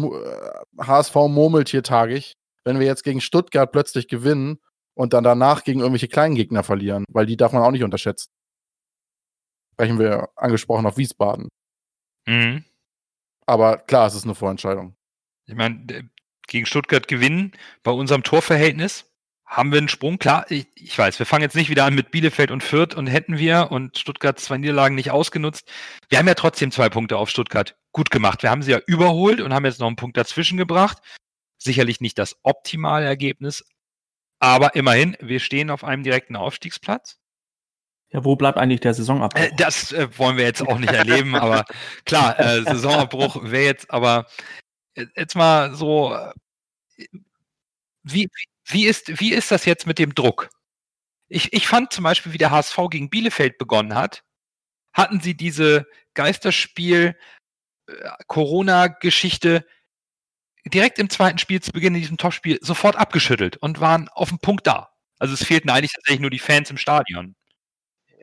[0.79, 2.33] HSV Murmeltiertagig,
[2.65, 4.59] wenn wir jetzt gegen Stuttgart plötzlich gewinnen
[4.93, 8.29] und dann danach gegen irgendwelche kleinen Gegner verlieren, weil die darf man auch nicht unterschätzen.
[9.73, 11.49] Sprechen wir angesprochen auf Wiesbaden.
[12.27, 12.63] Mhm.
[13.47, 14.95] Aber klar, es ist eine Vorentscheidung.
[15.47, 16.11] Ich meine,
[16.49, 19.05] gegen Stuttgart gewinnen bei unserem Torverhältnis
[19.45, 20.19] haben wir einen Sprung.
[20.19, 23.07] Klar, ich, ich, weiß, wir fangen jetzt nicht wieder an mit Bielefeld und Fürth und
[23.07, 25.67] hätten wir und Stuttgart zwei Niederlagen nicht ausgenutzt.
[26.07, 28.43] Wir haben ja trotzdem zwei Punkte auf Stuttgart gut gemacht.
[28.43, 30.99] Wir haben sie ja überholt und haben jetzt noch einen Punkt dazwischen gebracht.
[31.57, 33.65] Sicherlich nicht das optimale Ergebnis,
[34.39, 37.17] aber immerhin, wir stehen auf einem direkten Aufstiegsplatz.
[38.11, 39.39] Ja, wo bleibt eigentlich der Saisonabbruch?
[39.39, 41.65] Äh, das äh, wollen wir jetzt auch nicht erleben, aber
[42.05, 44.25] klar, äh, Saisonabbruch wäre jetzt aber
[44.95, 46.33] jetzt mal so, äh,
[48.03, 48.29] wie,
[48.65, 50.49] wie, ist, wie ist das jetzt mit dem Druck?
[51.27, 54.23] Ich, ich fand zum Beispiel, wie der HSV gegen Bielefeld begonnen hat,
[54.93, 57.15] hatten sie diese Geisterspiel
[57.87, 57.93] äh,
[58.27, 59.65] Corona-Geschichte
[60.65, 64.39] direkt im zweiten Spiel zu Beginn in diesem Topspiel sofort abgeschüttelt und waren auf dem
[64.39, 64.91] Punkt da.
[65.19, 67.35] Also es fehlten eigentlich tatsächlich nur die Fans im Stadion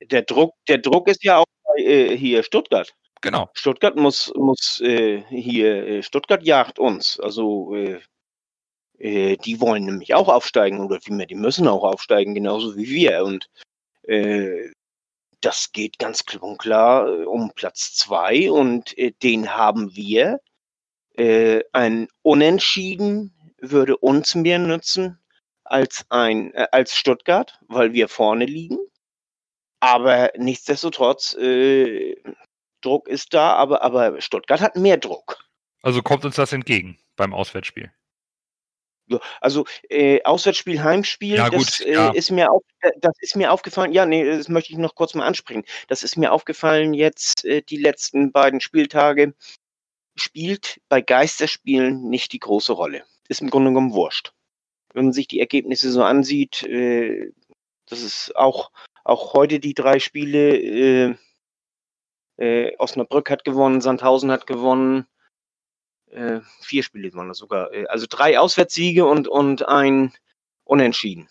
[0.03, 2.95] der Druck, der Druck ist ja auch bei, äh, hier Stuttgart.
[3.23, 3.49] Genau.
[3.55, 7.19] Stuttgart muss, muss äh, hier, äh, Stuttgart jagt uns.
[7.21, 8.01] Also äh,
[8.99, 13.25] äh, die wollen nämlich auch aufsteigen oder vielmehr, die müssen auch aufsteigen, genauso wie wir.
[13.25, 13.49] Und
[14.03, 14.71] äh,
[15.41, 20.41] das geht ganz klipp und klar um Platz zwei und den haben wir.
[21.73, 25.19] ein Unentschieden würde uns mehr nützen
[25.65, 28.79] als ein als Stuttgart, weil wir vorne liegen.
[29.81, 32.17] Aber nichtsdestotrotz, äh,
[32.87, 35.45] Druck ist da, aber, aber Stuttgart hat mehr Druck.
[35.83, 37.93] Also kommt uns das entgegen beim Auswärtsspiel.
[39.41, 42.11] Also äh, Auswärtsspiel, Heimspiel, ja, das, gut, ja.
[42.11, 43.93] äh, ist mir auf, äh, das ist mir aufgefallen.
[43.93, 45.65] Ja, nee, das möchte ich noch kurz mal ansprechen.
[45.87, 49.35] Das ist mir aufgefallen jetzt äh, die letzten beiden Spieltage.
[50.17, 53.05] Spielt bei Geisterspielen nicht die große Rolle.
[53.29, 54.33] Ist im Grunde genommen wurscht.
[54.93, 57.31] Wenn man sich die Ergebnisse so ansieht, äh,
[57.87, 58.71] das ist auch
[59.05, 61.17] auch heute die drei Spiele.
[62.39, 65.07] Äh, äh, Osnabrück hat gewonnen, Sandhausen hat gewonnen.
[66.11, 67.73] Äh, vier Spiele waren das sogar.
[67.73, 70.13] Äh, also drei Auswärtssiege und, und ein
[70.65, 71.29] Unentschieden.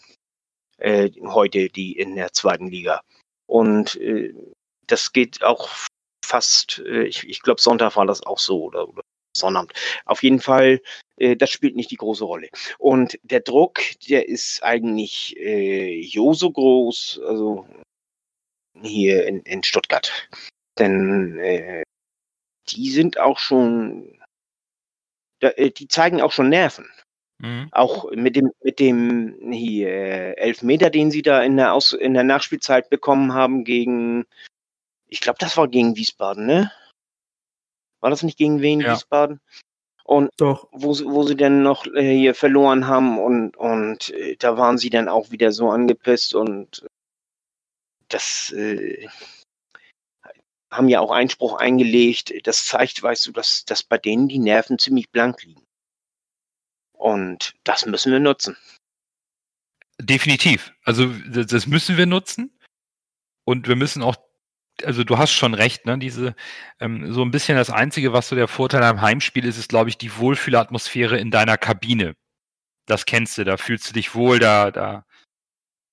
[0.77, 3.01] Äh, heute die in der zweiten Liga.
[3.47, 4.33] Und äh,
[4.87, 5.69] das geht auch
[6.23, 9.01] fast, ich, ich glaube, Sonntag war das auch so oder, oder
[9.35, 9.73] Sonnabend.
[10.05, 10.81] Auf jeden Fall,
[11.17, 12.49] äh, das spielt nicht die große Rolle.
[12.77, 17.67] Und der Druck, der ist eigentlich äh, jo so groß, also
[18.81, 20.11] hier in, in Stuttgart.
[20.77, 21.83] Denn äh,
[22.69, 24.19] die sind auch schon,
[25.39, 26.89] da, äh, die zeigen auch schon Nerven.
[27.39, 27.67] Mhm.
[27.71, 32.13] Auch mit dem, mit dem hier äh, Elfmeter, den sie da in der, Aus in
[32.13, 34.25] der Nachspielzeit bekommen haben gegen,
[35.07, 36.71] ich glaube, das war gegen Wiesbaden, ne?
[38.01, 38.93] War das nicht gegen wen, Ja.
[38.93, 39.39] Wiesbaden?
[40.05, 40.69] Und Doch.
[40.71, 44.77] wo, sie- wo sie dann noch äh, hier verloren haben und, und äh, da waren
[44.77, 46.85] sie dann auch wieder so angepisst und
[48.09, 49.07] das äh,
[50.75, 52.33] haben ja auch Einspruch eingelegt.
[52.43, 55.65] Das zeigt, weißt du, dass, dass bei denen die Nerven ziemlich blank liegen.
[56.93, 58.57] Und das müssen wir nutzen.
[59.99, 60.73] Definitiv.
[60.83, 62.51] Also das, müssen wir nutzen.
[63.45, 64.15] Und wir müssen auch,
[64.83, 65.97] also du hast schon recht, ne?
[65.97, 66.35] Diese,
[66.79, 69.89] ähm, so ein bisschen das Einzige, was so der Vorteil am Heimspiel ist, ist, glaube
[69.89, 72.15] ich, die Wohlfühlatmosphäre in deiner Kabine.
[72.87, 75.05] Das kennst du, da fühlst du dich wohl, da, da.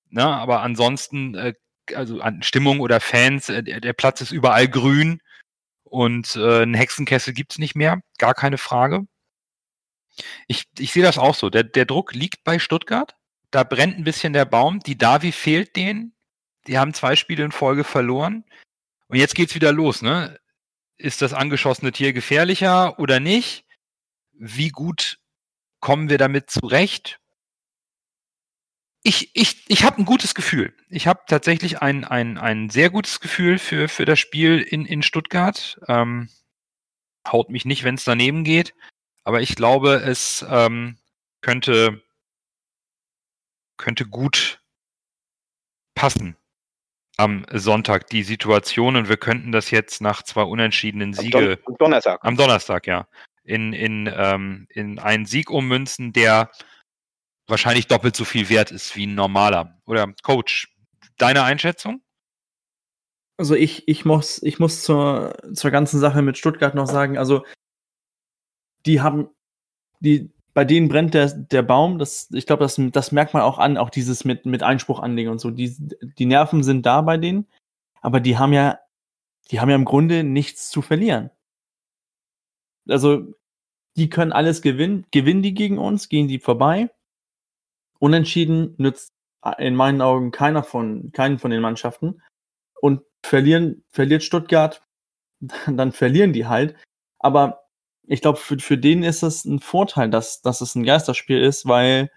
[0.09, 0.25] Ne?
[0.25, 1.55] Aber ansonsten, äh,
[1.97, 5.21] also an Stimmung oder Fans, äh, der, Platz ist überall grün
[5.85, 9.07] und äh, einen Hexenkessel gibt's nicht mehr, gar keine Frage.
[10.47, 11.51] Ich, ich sehe das auch so.
[11.51, 13.17] Der, der Druck liegt bei Stuttgart
[13.53, 14.81] da brennt ein bisschen der Baum.
[14.81, 16.15] Die Davi fehlt denen.
[16.67, 18.45] Die haben zwei Spiele in Folge verloren.
[19.07, 20.41] Und jetzt geht's wieder los, ne?
[20.97, 23.67] Ist das angeschossene Tier gefährlicher oder nicht?
[24.33, 25.19] Wie gut
[25.81, 27.21] kommen wir damit zurecht?
[29.05, 30.73] Ich, ich, ich habe ein gutes Gefühl.
[30.89, 35.03] Ich habe tatsächlich ein, ein, ein sehr gutes Gefühl für, für das Spiel in, in
[35.03, 35.81] Stuttgart.
[35.89, 36.29] Ähm,
[37.27, 38.75] haut mich nicht, wenn es daneben geht.
[39.25, 40.99] Aber ich glaube, es ähm,
[41.41, 42.01] könnte,
[43.77, 44.61] könnte gut
[45.95, 46.37] passen
[47.17, 51.67] am Sonntag die Situation und wir könnten das jetzt nach zwei unentschiedenen Am, Siege Don
[51.67, 52.21] am Donnerstag.
[52.23, 53.07] am Donnerstag, ja,
[53.45, 56.51] in, in, ähm, in einen Sieg ummünzen, der
[57.47, 59.81] wahrscheinlich doppelt so viel wert ist wie ein normaler.
[59.87, 60.75] Oder Coach,
[61.19, 62.03] deine Einschätzung?
[63.39, 67.45] Also ich, ich muss, ich muss zur, zur ganzen Sache mit Stuttgart noch sagen, also
[68.87, 69.29] die haben,
[70.01, 73.59] die, bei denen brennt der, der Baum, das, ich glaube, das, das merkt man auch
[73.59, 75.51] an, auch dieses mit, mit Einspruch anlegen und so.
[75.51, 75.75] Die,
[76.19, 77.47] die Nerven sind da bei denen,
[78.01, 78.79] aber die haben ja,
[79.51, 81.31] die haben ja im Grunde nichts zu verlieren.
[82.89, 83.35] Also,
[83.97, 86.91] die können alles gewinnen, gewinnen die gegen uns, gehen die vorbei.
[88.03, 89.13] Unentschieden nützt
[89.59, 92.21] in meinen Augen keiner von, keinen von den Mannschaften.
[92.81, 94.83] Und verlieren, verliert Stuttgart,
[95.67, 96.75] dann verlieren die halt.
[97.21, 97.63] Aber
[98.09, 101.69] ich glaube, für, für den ist es ein Vorteil, dass, dass es ein Geisterspiel ist,
[101.69, 102.11] weil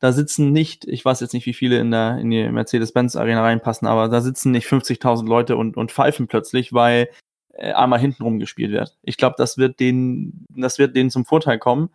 [0.00, 3.86] da sitzen nicht, ich weiß jetzt nicht, wie viele in der in die Mercedes-Benz-Arena reinpassen,
[3.86, 7.10] aber da sitzen nicht 50.000 Leute und, und pfeifen plötzlich, weil
[7.52, 8.98] äh, einmal hintenrum gespielt wird.
[9.02, 11.90] Ich glaube, das wird denen, das wird denen zum Vorteil kommen.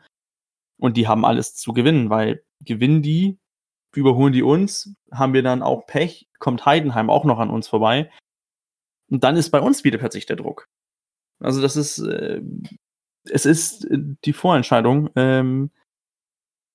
[0.84, 3.40] Und die haben alles zu gewinnen, weil gewinnen die,
[3.96, 8.12] überholen die uns, haben wir dann auch Pech, kommt Heidenheim auch noch an uns vorbei.
[9.10, 10.68] Und dann ist bei uns wieder plötzlich der Druck.
[11.40, 12.42] Also das ist, äh,
[13.24, 15.10] es ist äh, die Vorentscheidung.
[15.16, 15.72] Ähm,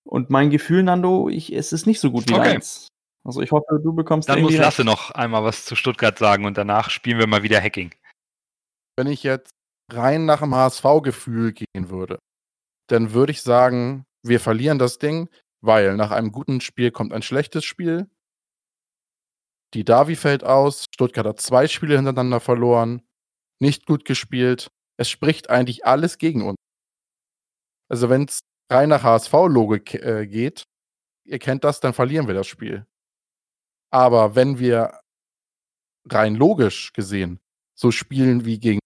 [0.04, 2.54] und mein Gefühl, Nando, ich, es ist nicht so gut wie Okay.
[2.54, 2.88] deins.
[3.26, 6.56] Also ich hoffe, du bekommst Dann muss Lasse noch einmal was zu Stuttgart sagen und
[6.56, 7.94] danach spielen wir mal wieder Hacking.
[8.96, 9.50] Wenn ich jetzt
[9.92, 12.18] rein nach dem HSV-Gefühl gehen würde,
[12.88, 15.28] dann würde ich sagen, wir verlieren das Ding,
[15.60, 18.10] weil nach einem guten Spiel kommt ein schlechtes Spiel.
[19.74, 20.86] Die Davi fällt aus.
[20.92, 23.02] Stuttgart hat zwei Spiele hintereinander verloren.
[23.60, 24.70] Nicht gut gespielt.
[24.96, 26.56] Es spricht eigentlich alles gegen uns.
[27.90, 30.64] Also wenn es rein nach HSV-Logik äh, geht,
[31.24, 32.86] ihr kennt das, dann verlieren wir das Spiel.
[33.90, 35.00] Aber wenn wir
[36.06, 37.40] rein logisch gesehen
[37.74, 38.80] so spielen wie gegen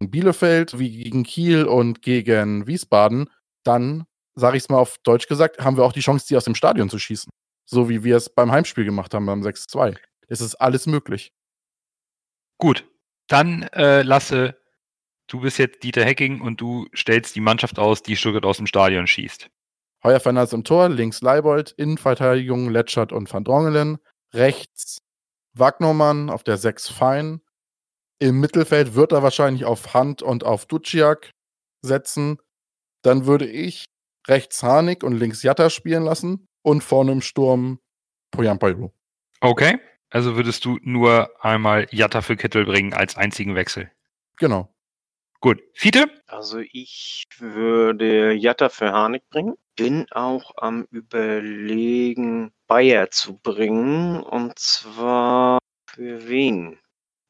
[0.00, 3.28] Bielefeld, wie gegen Kiel und gegen Wiesbaden,
[3.64, 6.44] dann, sage ich es mal auf Deutsch gesagt, haben wir auch die Chance, die aus
[6.44, 7.30] dem Stadion zu schießen.
[7.66, 9.96] So wie wir es beim Heimspiel gemacht haben, beim 6-2.
[10.28, 11.32] Es ist alles möglich.
[12.58, 12.86] Gut,
[13.28, 14.58] dann äh, Lasse,
[15.28, 18.66] du bist jetzt Dieter Hecking und du stellst die Mannschaft aus, die Stuttgart aus dem
[18.66, 19.48] Stadion schießt.
[20.04, 23.98] Heuer Fernandes im Tor, links Leibold, Innenverteidigung Letschert und Van Drongelen,
[24.32, 25.02] rechts
[25.54, 27.40] Wagnermann, auf der 6 Fein.
[28.20, 31.32] Im Mittelfeld wird er wahrscheinlich auf Hand und auf Duciak
[31.82, 32.38] setzen.
[33.08, 33.86] Dann würde ich
[34.26, 37.78] rechts Harnik und links Jatta spielen lassen und vorne im Sturm
[38.30, 38.92] Poyampalo.
[39.40, 39.78] Okay,
[40.10, 43.90] also würdest du nur einmal Jatta für Kittel bringen als einzigen Wechsel.
[44.36, 44.68] Genau.
[45.40, 46.10] Gut, Fiete?
[46.26, 49.54] Also ich würde Jatta für Harnik bringen.
[49.74, 54.22] Bin auch am überlegen, Bayer zu bringen.
[54.22, 56.78] Und zwar für wen?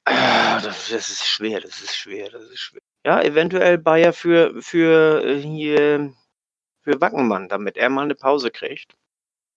[0.06, 2.82] Ah, das, das ist schwer, das ist schwer, das ist schwer.
[3.04, 6.12] Ja, eventuell Bayer für, für äh, hier
[6.82, 8.96] für Wackenmann, damit er mal eine Pause kriegt.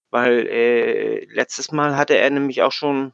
[0.09, 3.13] Weil äh, letztes Mal hatte er nämlich auch schon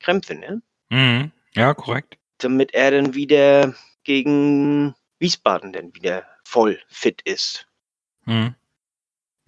[0.00, 0.62] Krämpfe, ne?
[0.90, 1.32] Mhm.
[1.54, 2.18] Ja, korrekt.
[2.38, 3.74] damit er dann wieder
[4.04, 7.66] gegen Wiesbaden dann wieder voll fit ist.
[8.24, 8.54] Mhm.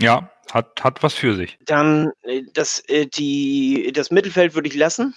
[0.00, 1.58] Ja, hat, hat was für sich.
[1.64, 5.14] Dann äh, das, äh, die, das Mittelfeld würde ich lassen.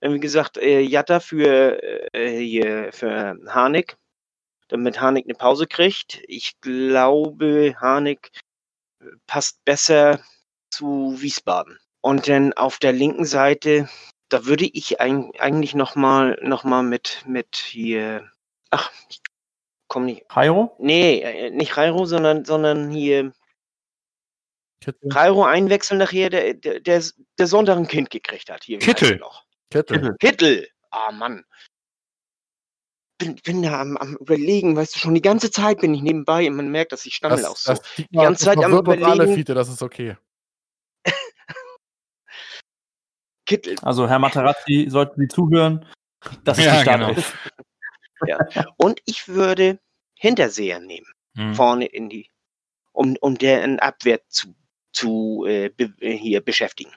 [0.00, 1.80] Wie gesagt, Jatta für,
[2.12, 3.96] für Harnik.
[4.68, 6.22] Damit Harnik eine Pause kriegt.
[6.26, 8.30] Ich glaube, Harnik
[9.00, 10.20] äh, passt besser
[10.70, 11.78] zu Wiesbaden.
[12.00, 13.88] Und dann auf der linken Seite,
[14.28, 18.30] da würde ich eigentlich nochmal noch mal mit, mit hier,
[18.70, 19.20] ach, ich
[19.88, 20.76] komme nicht, Jairo?
[20.78, 23.32] nee, äh, nicht Rairo, sondern, sondern hier
[24.80, 25.10] Kittel.
[25.12, 27.02] Rairo einwechseln nachher, der, der, der,
[27.38, 28.64] der Sonntag ein Kind gekriegt hat.
[28.64, 29.16] Hier, Kittel.
[29.16, 29.44] Noch?
[29.70, 30.14] Kittel.
[30.20, 30.68] Hittel.
[30.90, 31.44] Ah, Mann.
[33.18, 36.46] Bin, bin da am, am überlegen, weißt du, schon die ganze Zeit bin ich nebenbei
[36.48, 37.72] und man merkt, dass ich stammel auch Das, so.
[37.72, 39.34] das, Dietmar, ganze Zeit am alle, Überlegen.
[39.34, 40.16] Fiete, das ist okay.
[43.46, 43.76] Kittel.
[43.82, 45.86] Also Herr Materazzi, sollten Sie zuhören.
[46.44, 47.50] Das ist Ja, die Startelf.
[48.76, 49.78] Und ich würde
[50.18, 51.06] Hinterseher nehmen,
[51.36, 51.54] Hm.
[51.54, 52.30] vorne in die,
[52.92, 54.54] um, um deren Abwehr zu,
[54.92, 56.92] zu äh, be, äh, hier beschäftigen.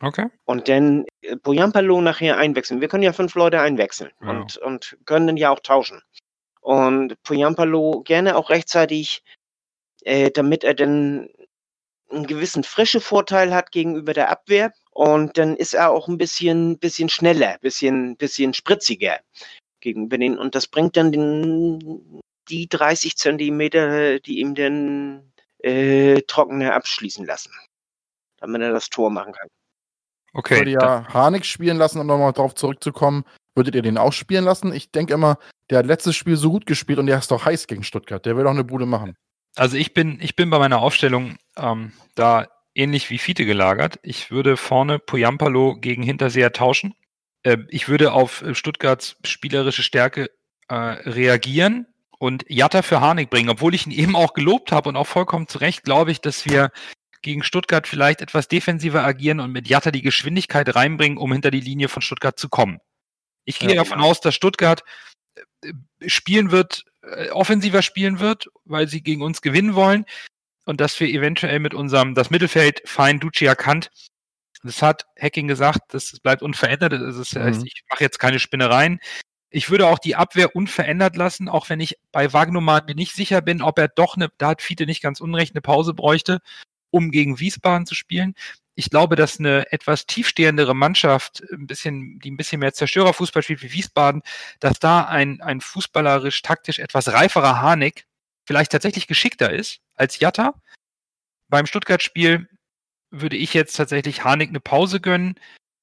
[0.00, 0.28] Okay.
[0.44, 1.06] Und dann äh,
[1.42, 2.80] Poyampalo nachher einwechseln.
[2.80, 4.30] Wir können ja fünf Leute einwechseln Ja.
[4.30, 6.02] und, und können dann ja auch tauschen.
[6.60, 9.22] Und Poyampalo gerne auch rechtzeitig,
[10.04, 11.28] äh, damit er dann
[12.10, 14.72] einen gewissen frische Vorteil hat gegenüber der Abwehr.
[14.90, 19.20] Und dann ist er auch ein bisschen, bisschen schneller, bisschen, bisschen spritziger
[19.80, 20.38] gegenüber den.
[20.38, 27.52] Und das bringt dann den, die 30 Zentimeter, die ihm dann äh, trockener abschließen lassen.
[28.38, 29.48] Damit er das Tor machen kann.
[30.34, 30.58] Ich Okay.
[30.58, 33.24] würde ja Harnik spielen lassen, um nochmal darauf zurückzukommen.
[33.54, 34.72] Würdet ihr den auch spielen lassen?
[34.74, 35.38] Ich denke immer,
[35.70, 38.26] der hat letztes Spiel so gut gespielt und der ist doch heiß gegen Stuttgart.
[38.26, 39.14] Der will doch eine Bude machen.
[39.54, 44.00] Also ich bin, ich bin bei meiner Aufstellung ähm, da ähnlich wie Fiete gelagert.
[44.02, 46.94] Ich würde vorne Poyampalo gegen Hinterseher tauschen.
[47.44, 50.30] Äh, ich würde auf Stuttgarts spielerische Stärke
[50.68, 51.86] äh, reagieren
[52.18, 53.50] und Jatta für Harnik bringen.
[53.50, 56.44] Obwohl ich ihn eben auch gelobt habe und auch vollkommen zu Recht, glaube ich, dass
[56.44, 56.70] wir
[57.24, 61.60] gegen Stuttgart vielleicht etwas defensiver agieren und mit Jatta die Geschwindigkeit reinbringen, um hinter die
[61.60, 62.78] Linie von Stuttgart zu kommen.
[63.44, 64.10] Ich gehe Ja, davon genau.
[64.10, 64.84] aus, dass Stuttgart
[65.64, 65.72] äh,
[66.06, 70.04] spielen wird, äh, offensiver spielen wird, weil sie gegen uns gewinnen wollen
[70.66, 73.90] und dass wir eventuell mit unserem, das Mittelfeld fein Ducci erkannt.
[74.62, 76.92] Das hat Hacking gesagt, das bleibt unverändert.
[76.92, 77.64] Das ist, Mhm.
[77.66, 78.98] ich mache jetzt keine Spinnereien.
[79.50, 83.40] Ich würde auch die Abwehr unverändert lassen, auch wenn ich bei Wagnumann mir nicht sicher
[83.40, 86.40] bin, ob er doch eine, da hat Fiete nicht ganz unrecht, eine Pause bräuchte,
[86.94, 88.34] um gegen Wiesbaden zu spielen.
[88.76, 93.62] Ich glaube, dass eine etwas tiefstehendere Mannschaft, ein bisschen, die ein bisschen mehr Zerstörerfußball spielt
[93.62, 94.22] wie Wiesbaden,
[94.60, 98.06] dass da ein, ein fußballerisch, taktisch etwas reiferer Harnik
[98.46, 100.54] vielleicht tatsächlich geschickter ist als Jatta.
[101.48, 102.48] Beim Stuttgart-Spiel
[103.10, 105.34] würde ich jetzt tatsächlich Harnik eine Pause gönnen,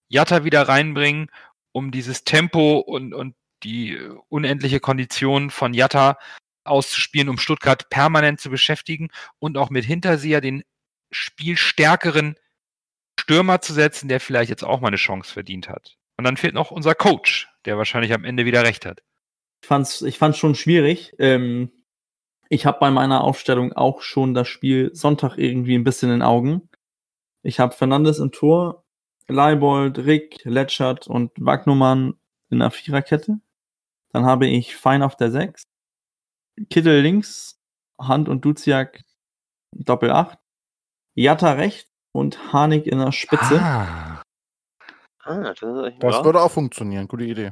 [0.07, 1.29] Jatta wieder reinbringen,
[1.73, 3.97] um dieses Tempo und, und die
[4.29, 6.17] unendliche Kondition von Jatta
[6.63, 9.09] auszuspielen, um Stuttgart permanent zu beschäftigen
[9.39, 10.63] und auch mit Hinterseher den
[11.11, 12.35] spielstärkeren
[13.19, 15.97] Stürmer zu setzen, der vielleicht jetzt auch mal eine Chance verdient hat.
[16.17, 19.01] Und dann fehlt noch unser Coach, der wahrscheinlich am Ende wieder recht hat.
[19.61, 21.13] Ich fand's, ich fand's schon schwierig.
[21.19, 21.71] Ähm,
[22.49, 26.21] ich habe bei meiner Aufstellung auch schon das Spiel Sonntag irgendwie ein bisschen in den
[26.21, 26.69] Augen.
[27.43, 28.83] Ich habe Fernandes im Tor,
[29.27, 32.15] Leibold, Rick, Letschert und Wagnumann
[32.49, 33.39] in der Viererkette.
[34.09, 35.63] Dann habe ich Fein auf der 6,
[36.69, 37.59] Kittel links,
[37.97, 39.03] Hand und Duziak
[39.71, 40.37] Doppel 8,
[41.21, 43.59] Jatta rechts und Harnik in der Spitze.
[43.61, 44.21] Ah.
[45.23, 45.59] Ah, das,
[45.99, 47.07] Das würde auch funktionieren.
[47.07, 47.51] Gute Idee.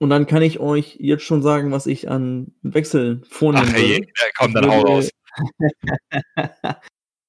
[0.00, 3.94] Und dann kann ich euch jetzt schon sagen, was ich an Wechsel vornehmen Ach, würde.
[3.94, 5.10] ey, ja, komm, dann Ich hau würde- raus.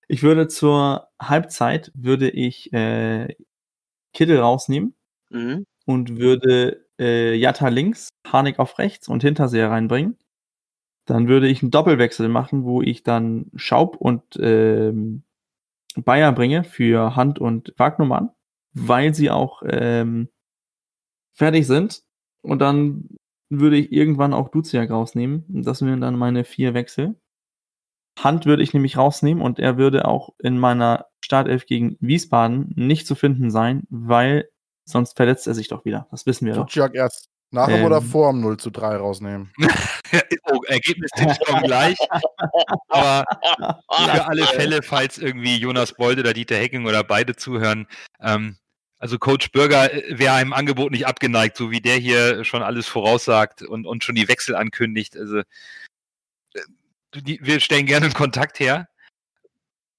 [0.08, 3.34] ich würde zur Halbzeit würde ich äh,
[4.14, 4.96] Kittel rausnehmen
[5.30, 5.66] Mhm.
[5.86, 10.18] und würde äh, Jatta links, Harnik auf rechts und Hinterseher reinbringen.
[11.08, 15.24] Dann würde ich einen Doppelwechsel machen, wo ich dann Schaub und ähm,
[15.96, 18.30] Bayer bringe für Hand und Wagnumann,
[18.74, 20.30] weil sie auch ähm,
[21.34, 22.04] fertig sind.
[22.42, 23.10] Und dann
[23.50, 25.46] würde ich irgendwann auch Duziak rausnehmen.
[25.48, 27.20] Das wären dann meine vier Wechsel.
[28.20, 33.08] Hand würde ich nämlich rausnehmen und er würde auch in meiner Startelf gegen Wiesbaden nicht
[33.08, 34.50] zu finden sein, weil
[34.86, 36.08] sonst verletzt er sich doch wieder.
[36.12, 36.66] Das wissen wir doch.
[36.66, 38.10] Duciak erst nach dem oder Ähm.
[38.10, 39.52] vor dem 0 zu 3 rausnehmen.
[40.52, 41.98] oh, Ergebnistipps kommen gleich.
[42.88, 43.26] Aber
[43.90, 47.88] für alle Fälle, falls irgendwie Jonas Bold oder Dieter Hecking oder beide zuhören,
[48.22, 48.58] ähm,
[49.02, 52.88] also Coach Bürger äh, wäre einem Angebot nicht abgeneigt, so wie der hier schon alles
[52.88, 55.18] voraussagt und, und schon die Wechsel ankündigt.
[55.18, 56.62] Also äh,
[57.16, 58.88] die, wir stellen gerne einen Kontakt her.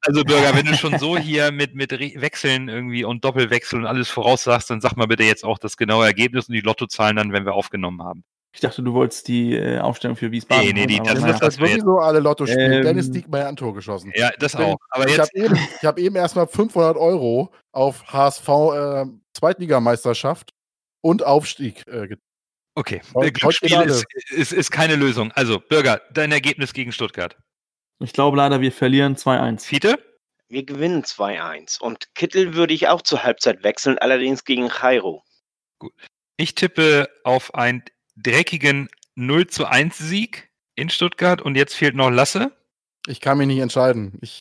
[0.04, 4.08] Also Bürger, wenn du schon so hier mit, mit Wechseln irgendwie und Doppelwechseln und alles
[4.08, 7.44] voraussagst, dann sag mal bitte jetzt auch das genaue Ergebnis und die Lottozahlen dann, wenn
[7.44, 8.24] wir aufgenommen haben.
[8.54, 10.64] Ich dachte, du wolltest die äh, Aufstellung für Wiesbaden.
[10.66, 11.38] Nee, nee, die- das naja.
[11.38, 12.72] das sowieso alle Lotto spielen.
[12.72, 12.82] Ähm.
[12.82, 14.12] Dennis Diekmeyer ein Tor geschossen.
[14.14, 14.76] Ja, das auch.
[14.90, 20.50] Aber Ich habe eben, ich hab eben erstmal 500 Euro auf HSV äh, Zweitligameisterschaft
[21.00, 21.86] und Aufstieg.
[21.86, 22.20] Äh, get-
[22.74, 25.30] Okay, Glücksspiel ist, ist, ist keine Lösung.
[25.32, 27.36] Also, Bürger, dein Ergebnis gegen Stuttgart.
[28.02, 29.64] Ich glaube leider, wir verlieren 2-1.
[29.64, 29.98] Fiete?
[30.48, 31.80] Wir gewinnen 2-1.
[31.80, 35.22] Und Kittel würde ich auch zur Halbzeit wechseln, allerdings gegen Jairo.
[36.36, 37.82] Ich tippe auf einen
[38.16, 42.52] dreckigen 0 zu 1 Sieg in Stuttgart und jetzt fehlt noch Lasse.
[43.06, 44.18] Ich kann mich nicht entscheiden.
[44.20, 44.40] Ich,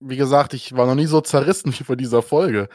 [0.00, 2.68] wie gesagt, ich war noch nie so zerrissen wie vor dieser Folge.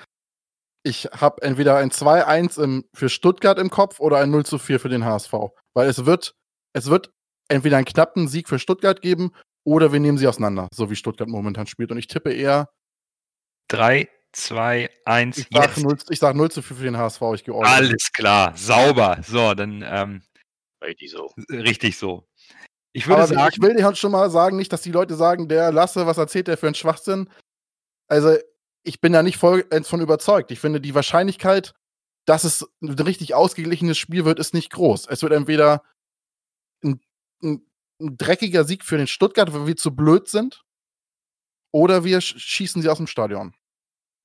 [0.84, 4.80] Ich habe entweder ein 2-1 im- für Stuttgart im Kopf oder ein 0 zu 4
[4.80, 5.34] für den HSV.
[5.74, 6.36] Weil es wird,
[6.74, 7.12] es wird
[7.50, 9.32] entweder einen knappen Sieg für Stuttgart geben
[9.68, 11.92] oder wir nehmen sie auseinander, so wie Stuttgart momentan spielt.
[11.92, 12.70] Und ich tippe eher,
[13.68, 15.84] 3, 2, 1, ich sage jetzt.
[15.84, 17.22] 0, ich sag 0 zu 4 für den HSV.
[17.36, 17.54] Ich gehe.
[17.54, 19.20] Alles klar, sauber.
[19.24, 20.22] So, dann ähm,
[20.84, 21.34] Richtig so.
[21.50, 22.28] richtig so.
[22.94, 25.16] Ich würde Aber sagen, ich will dir halt schon mal sagen, nicht, dass die Leute
[25.16, 27.30] sagen, der Lasse, was erzählt der für einen Schwachsinn.
[28.08, 28.38] Also,
[28.84, 30.52] ich bin da nicht voll von überzeugt.
[30.52, 31.74] Ich finde, die Wahrscheinlichkeit,
[32.26, 35.08] dass es ein richtig ausgeglichenes Spiel wird, ist nicht groß.
[35.08, 35.84] Es wird entweder
[36.84, 37.02] ein,
[37.44, 37.62] ein,
[38.00, 40.62] ein dreckiger Sieg für den Stuttgart, weil wir zu blöd sind,
[41.72, 43.54] oder wir sch- schießen sie aus dem Stadion.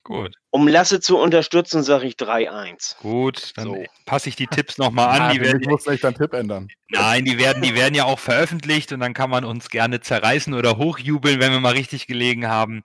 [0.05, 2.97] gut, Um Lasse zu unterstützen, sage ich 3-1.
[2.99, 3.83] gut, dann So.
[4.05, 5.21] passe ich die Tipps nochmal an.
[5.21, 6.67] Ah, Die werden, muss echt dein Tipp ändern.
[6.89, 10.53] nein, die werden, die werden ja auch veröffentlicht und dann kann man uns gerne zerreißen
[10.53, 12.81] oder hochjubeln, wenn wir mal richtig gelegen haben.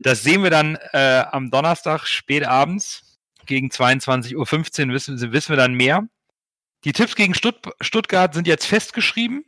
[0.00, 4.36] Das sehen wir dann äh, am Donnerstag spät abends gegen 22.15
[4.88, 6.06] Uhr wissen, wissen wir dann mehr.
[6.84, 9.44] Die Tipps gegen Stutt Stuttgart sind jetzt festgeschrieben.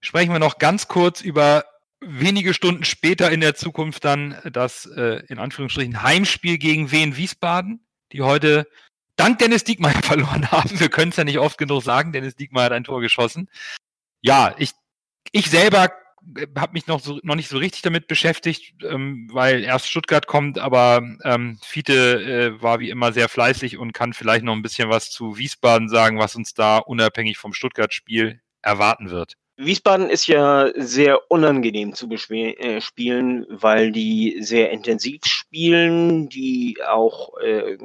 [0.00, 1.64] Sprechen wir noch ganz kurz über
[2.00, 7.84] wenige Stunden später in der Zukunft dann das äh, in Anführungsstrichen Heimspiel gegen Wien Wiesbaden,
[8.12, 8.66] die heute
[9.16, 10.80] dank Dennis Diekmeyer verloren haben.
[10.80, 12.12] Wir können es ja nicht oft genug sagen.
[12.12, 13.48] Dennis Diekmeyer hat ein Tor geschossen.
[14.22, 14.72] Ja, ich,
[15.32, 15.90] ich selber
[16.56, 20.58] habe mich noch, so, noch nicht so richtig damit beschäftigt, ähm, weil erst Stuttgart kommt,
[20.58, 24.90] aber ähm, Fiete äh, war wie immer sehr fleißig und kann vielleicht noch ein bisschen
[24.90, 29.36] was zu Wiesbaden sagen, was uns da unabhängig vom Stuttgart-Spiel erwarten wird.
[29.62, 37.36] Wiesbaden ist ja sehr unangenehm zu äh, spielen, weil die sehr intensiv spielen, die auch
[37.38, 37.76] äh,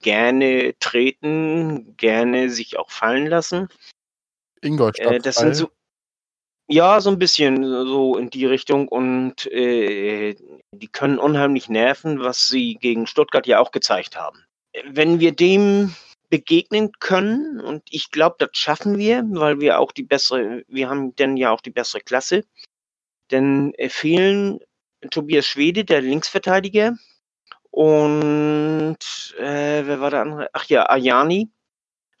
[0.00, 3.68] gerne treten, gerne sich auch fallen lassen.
[4.62, 5.12] Ingolstadt.
[5.12, 5.70] Äh, das sind so,
[6.68, 10.34] ja, so ein bisschen so in die Richtung und äh,
[10.72, 14.44] die können unheimlich nerven, was sie gegen Stuttgart ja auch gezeigt haben.
[14.86, 15.94] Wenn wir dem
[16.32, 21.14] begegnen können und ich glaube, das schaffen wir, weil wir auch die bessere, wir haben
[21.16, 22.44] dann ja auch die bessere Klasse,
[23.30, 24.60] denn äh, fehlen
[25.10, 26.96] Tobias Schwede, der Linksverteidiger
[27.70, 28.96] und
[29.38, 30.48] äh, wer war der andere?
[30.54, 31.50] Ach ja, Ayani,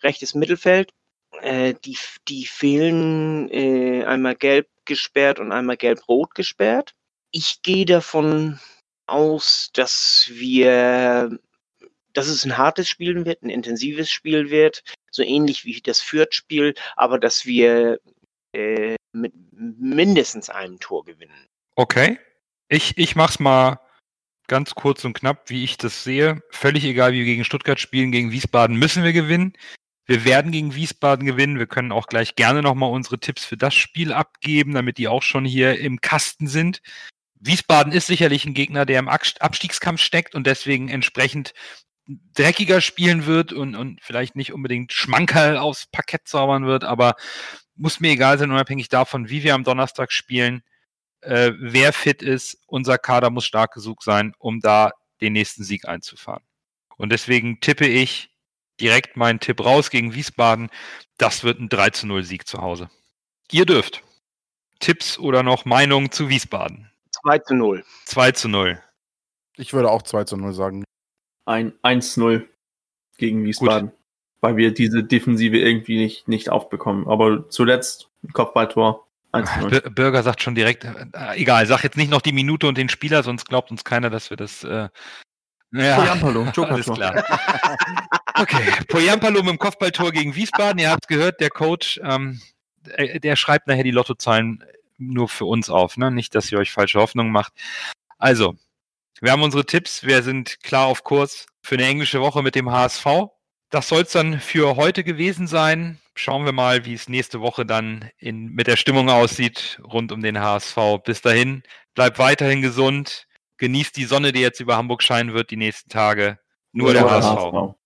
[0.02, 0.92] rechtes Mittelfeld
[1.40, 1.96] äh, die,
[2.28, 6.94] die fehlen äh, einmal gelb gesperrt und einmal gelb-rot gesperrt.
[7.30, 8.60] Ich gehe davon
[9.06, 11.38] aus, dass wir,
[12.12, 16.74] dass es ein hartes Spiel wird, ein intensives Spiel wird, so ähnlich wie das Fürth-Spiel,
[16.96, 18.00] aber dass wir
[18.52, 21.46] äh, mit mindestens einem Tor gewinnen.
[21.76, 22.18] Okay.
[22.68, 23.80] Ich, ich mach's mal
[24.48, 26.42] ganz kurz und knapp, wie ich das sehe.
[26.50, 29.52] Völlig egal, wie wir gegen Stuttgart spielen, gegen Wiesbaden müssen wir gewinnen.
[30.06, 31.58] Wir werden gegen Wiesbaden gewinnen.
[31.58, 35.22] Wir können auch gleich gerne nochmal unsere Tipps für das Spiel abgeben, damit die auch
[35.22, 36.82] schon hier im Kasten sind.
[37.38, 41.54] Wiesbaden ist sicherlich ein Gegner, der im Abst- Abstiegskampf steckt und deswegen entsprechend
[42.06, 47.14] dreckiger spielen wird und, und vielleicht nicht unbedingt Schmankerl aufs Parkett zaubern wird, aber
[47.74, 50.62] muss mir egal sein, unabhängig davon, wie wir am Donnerstag spielen,
[51.20, 52.58] äh, wer fit ist.
[52.66, 56.42] Unser Kader muss stark genug sein, um da den nächsten Sieg einzufahren.
[56.96, 58.30] Und deswegen tippe ich
[58.80, 60.70] direkt meinen Tipp raus gegen Wiesbaden.
[61.16, 62.90] Das wird ein 3 zu 0 Sieg zu Hause.
[63.50, 64.02] Ihr dürft.
[64.80, 66.90] Tipps oder noch Meinungen zu Wiesbaden?
[67.22, 67.84] 2 zu 0.
[68.06, 68.82] 2 zu 0.
[69.56, 70.84] Ich würde auch 2 zu 0 sagen.
[71.44, 72.46] Ein 1-0
[73.18, 73.92] gegen Wiesbaden.
[74.40, 77.06] Weil wir diese Defensive irgendwie nicht, nicht aufbekommen.
[77.06, 79.68] Aber zuletzt ein Kopfballtor 1-0.
[79.70, 80.90] Bir- Bürger sagt schon direkt, äh,
[81.34, 84.30] egal, sag jetzt nicht noch die Minute und den Spieler, sonst glaubt uns keiner, dass
[84.30, 84.64] wir das.
[84.64, 84.88] Äh,
[85.74, 87.24] ja, Poyampalo, alles klar.
[88.34, 90.78] Okay, Poyampalo mit dem Kopfballtor gegen Wiesbaden.
[90.78, 92.40] Ihr habt gehört, der Coach, ähm,
[92.96, 94.62] äh, der schreibt nachher die Lottozahlen
[94.98, 96.10] nur für uns auf, ne?
[96.10, 97.52] Nicht, dass ihr euch falsche Hoffnungen macht.
[98.18, 98.56] Also,
[99.22, 100.02] wir haben unsere Tipps.
[100.02, 103.06] Wir sind klar auf Kurs für eine englische Woche mit dem HSV.
[103.70, 106.00] Das soll es dann für heute gewesen sein.
[106.16, 110.22] Schauen wir mal, wie es nächste Woche dann in, mit der Stimmung aussieht rund um
[110.22, 110.76] den HSV.
[111.04, 111.62] Bis dahin,
[111.94, 113.28] bleibt weiterhin gesund.
[113.58, 116.40] Genießt die Sonne, die jetzt über Hamburg scheinen wird die nächsten Tage.
[116.72, 117.76] Nur der HSV.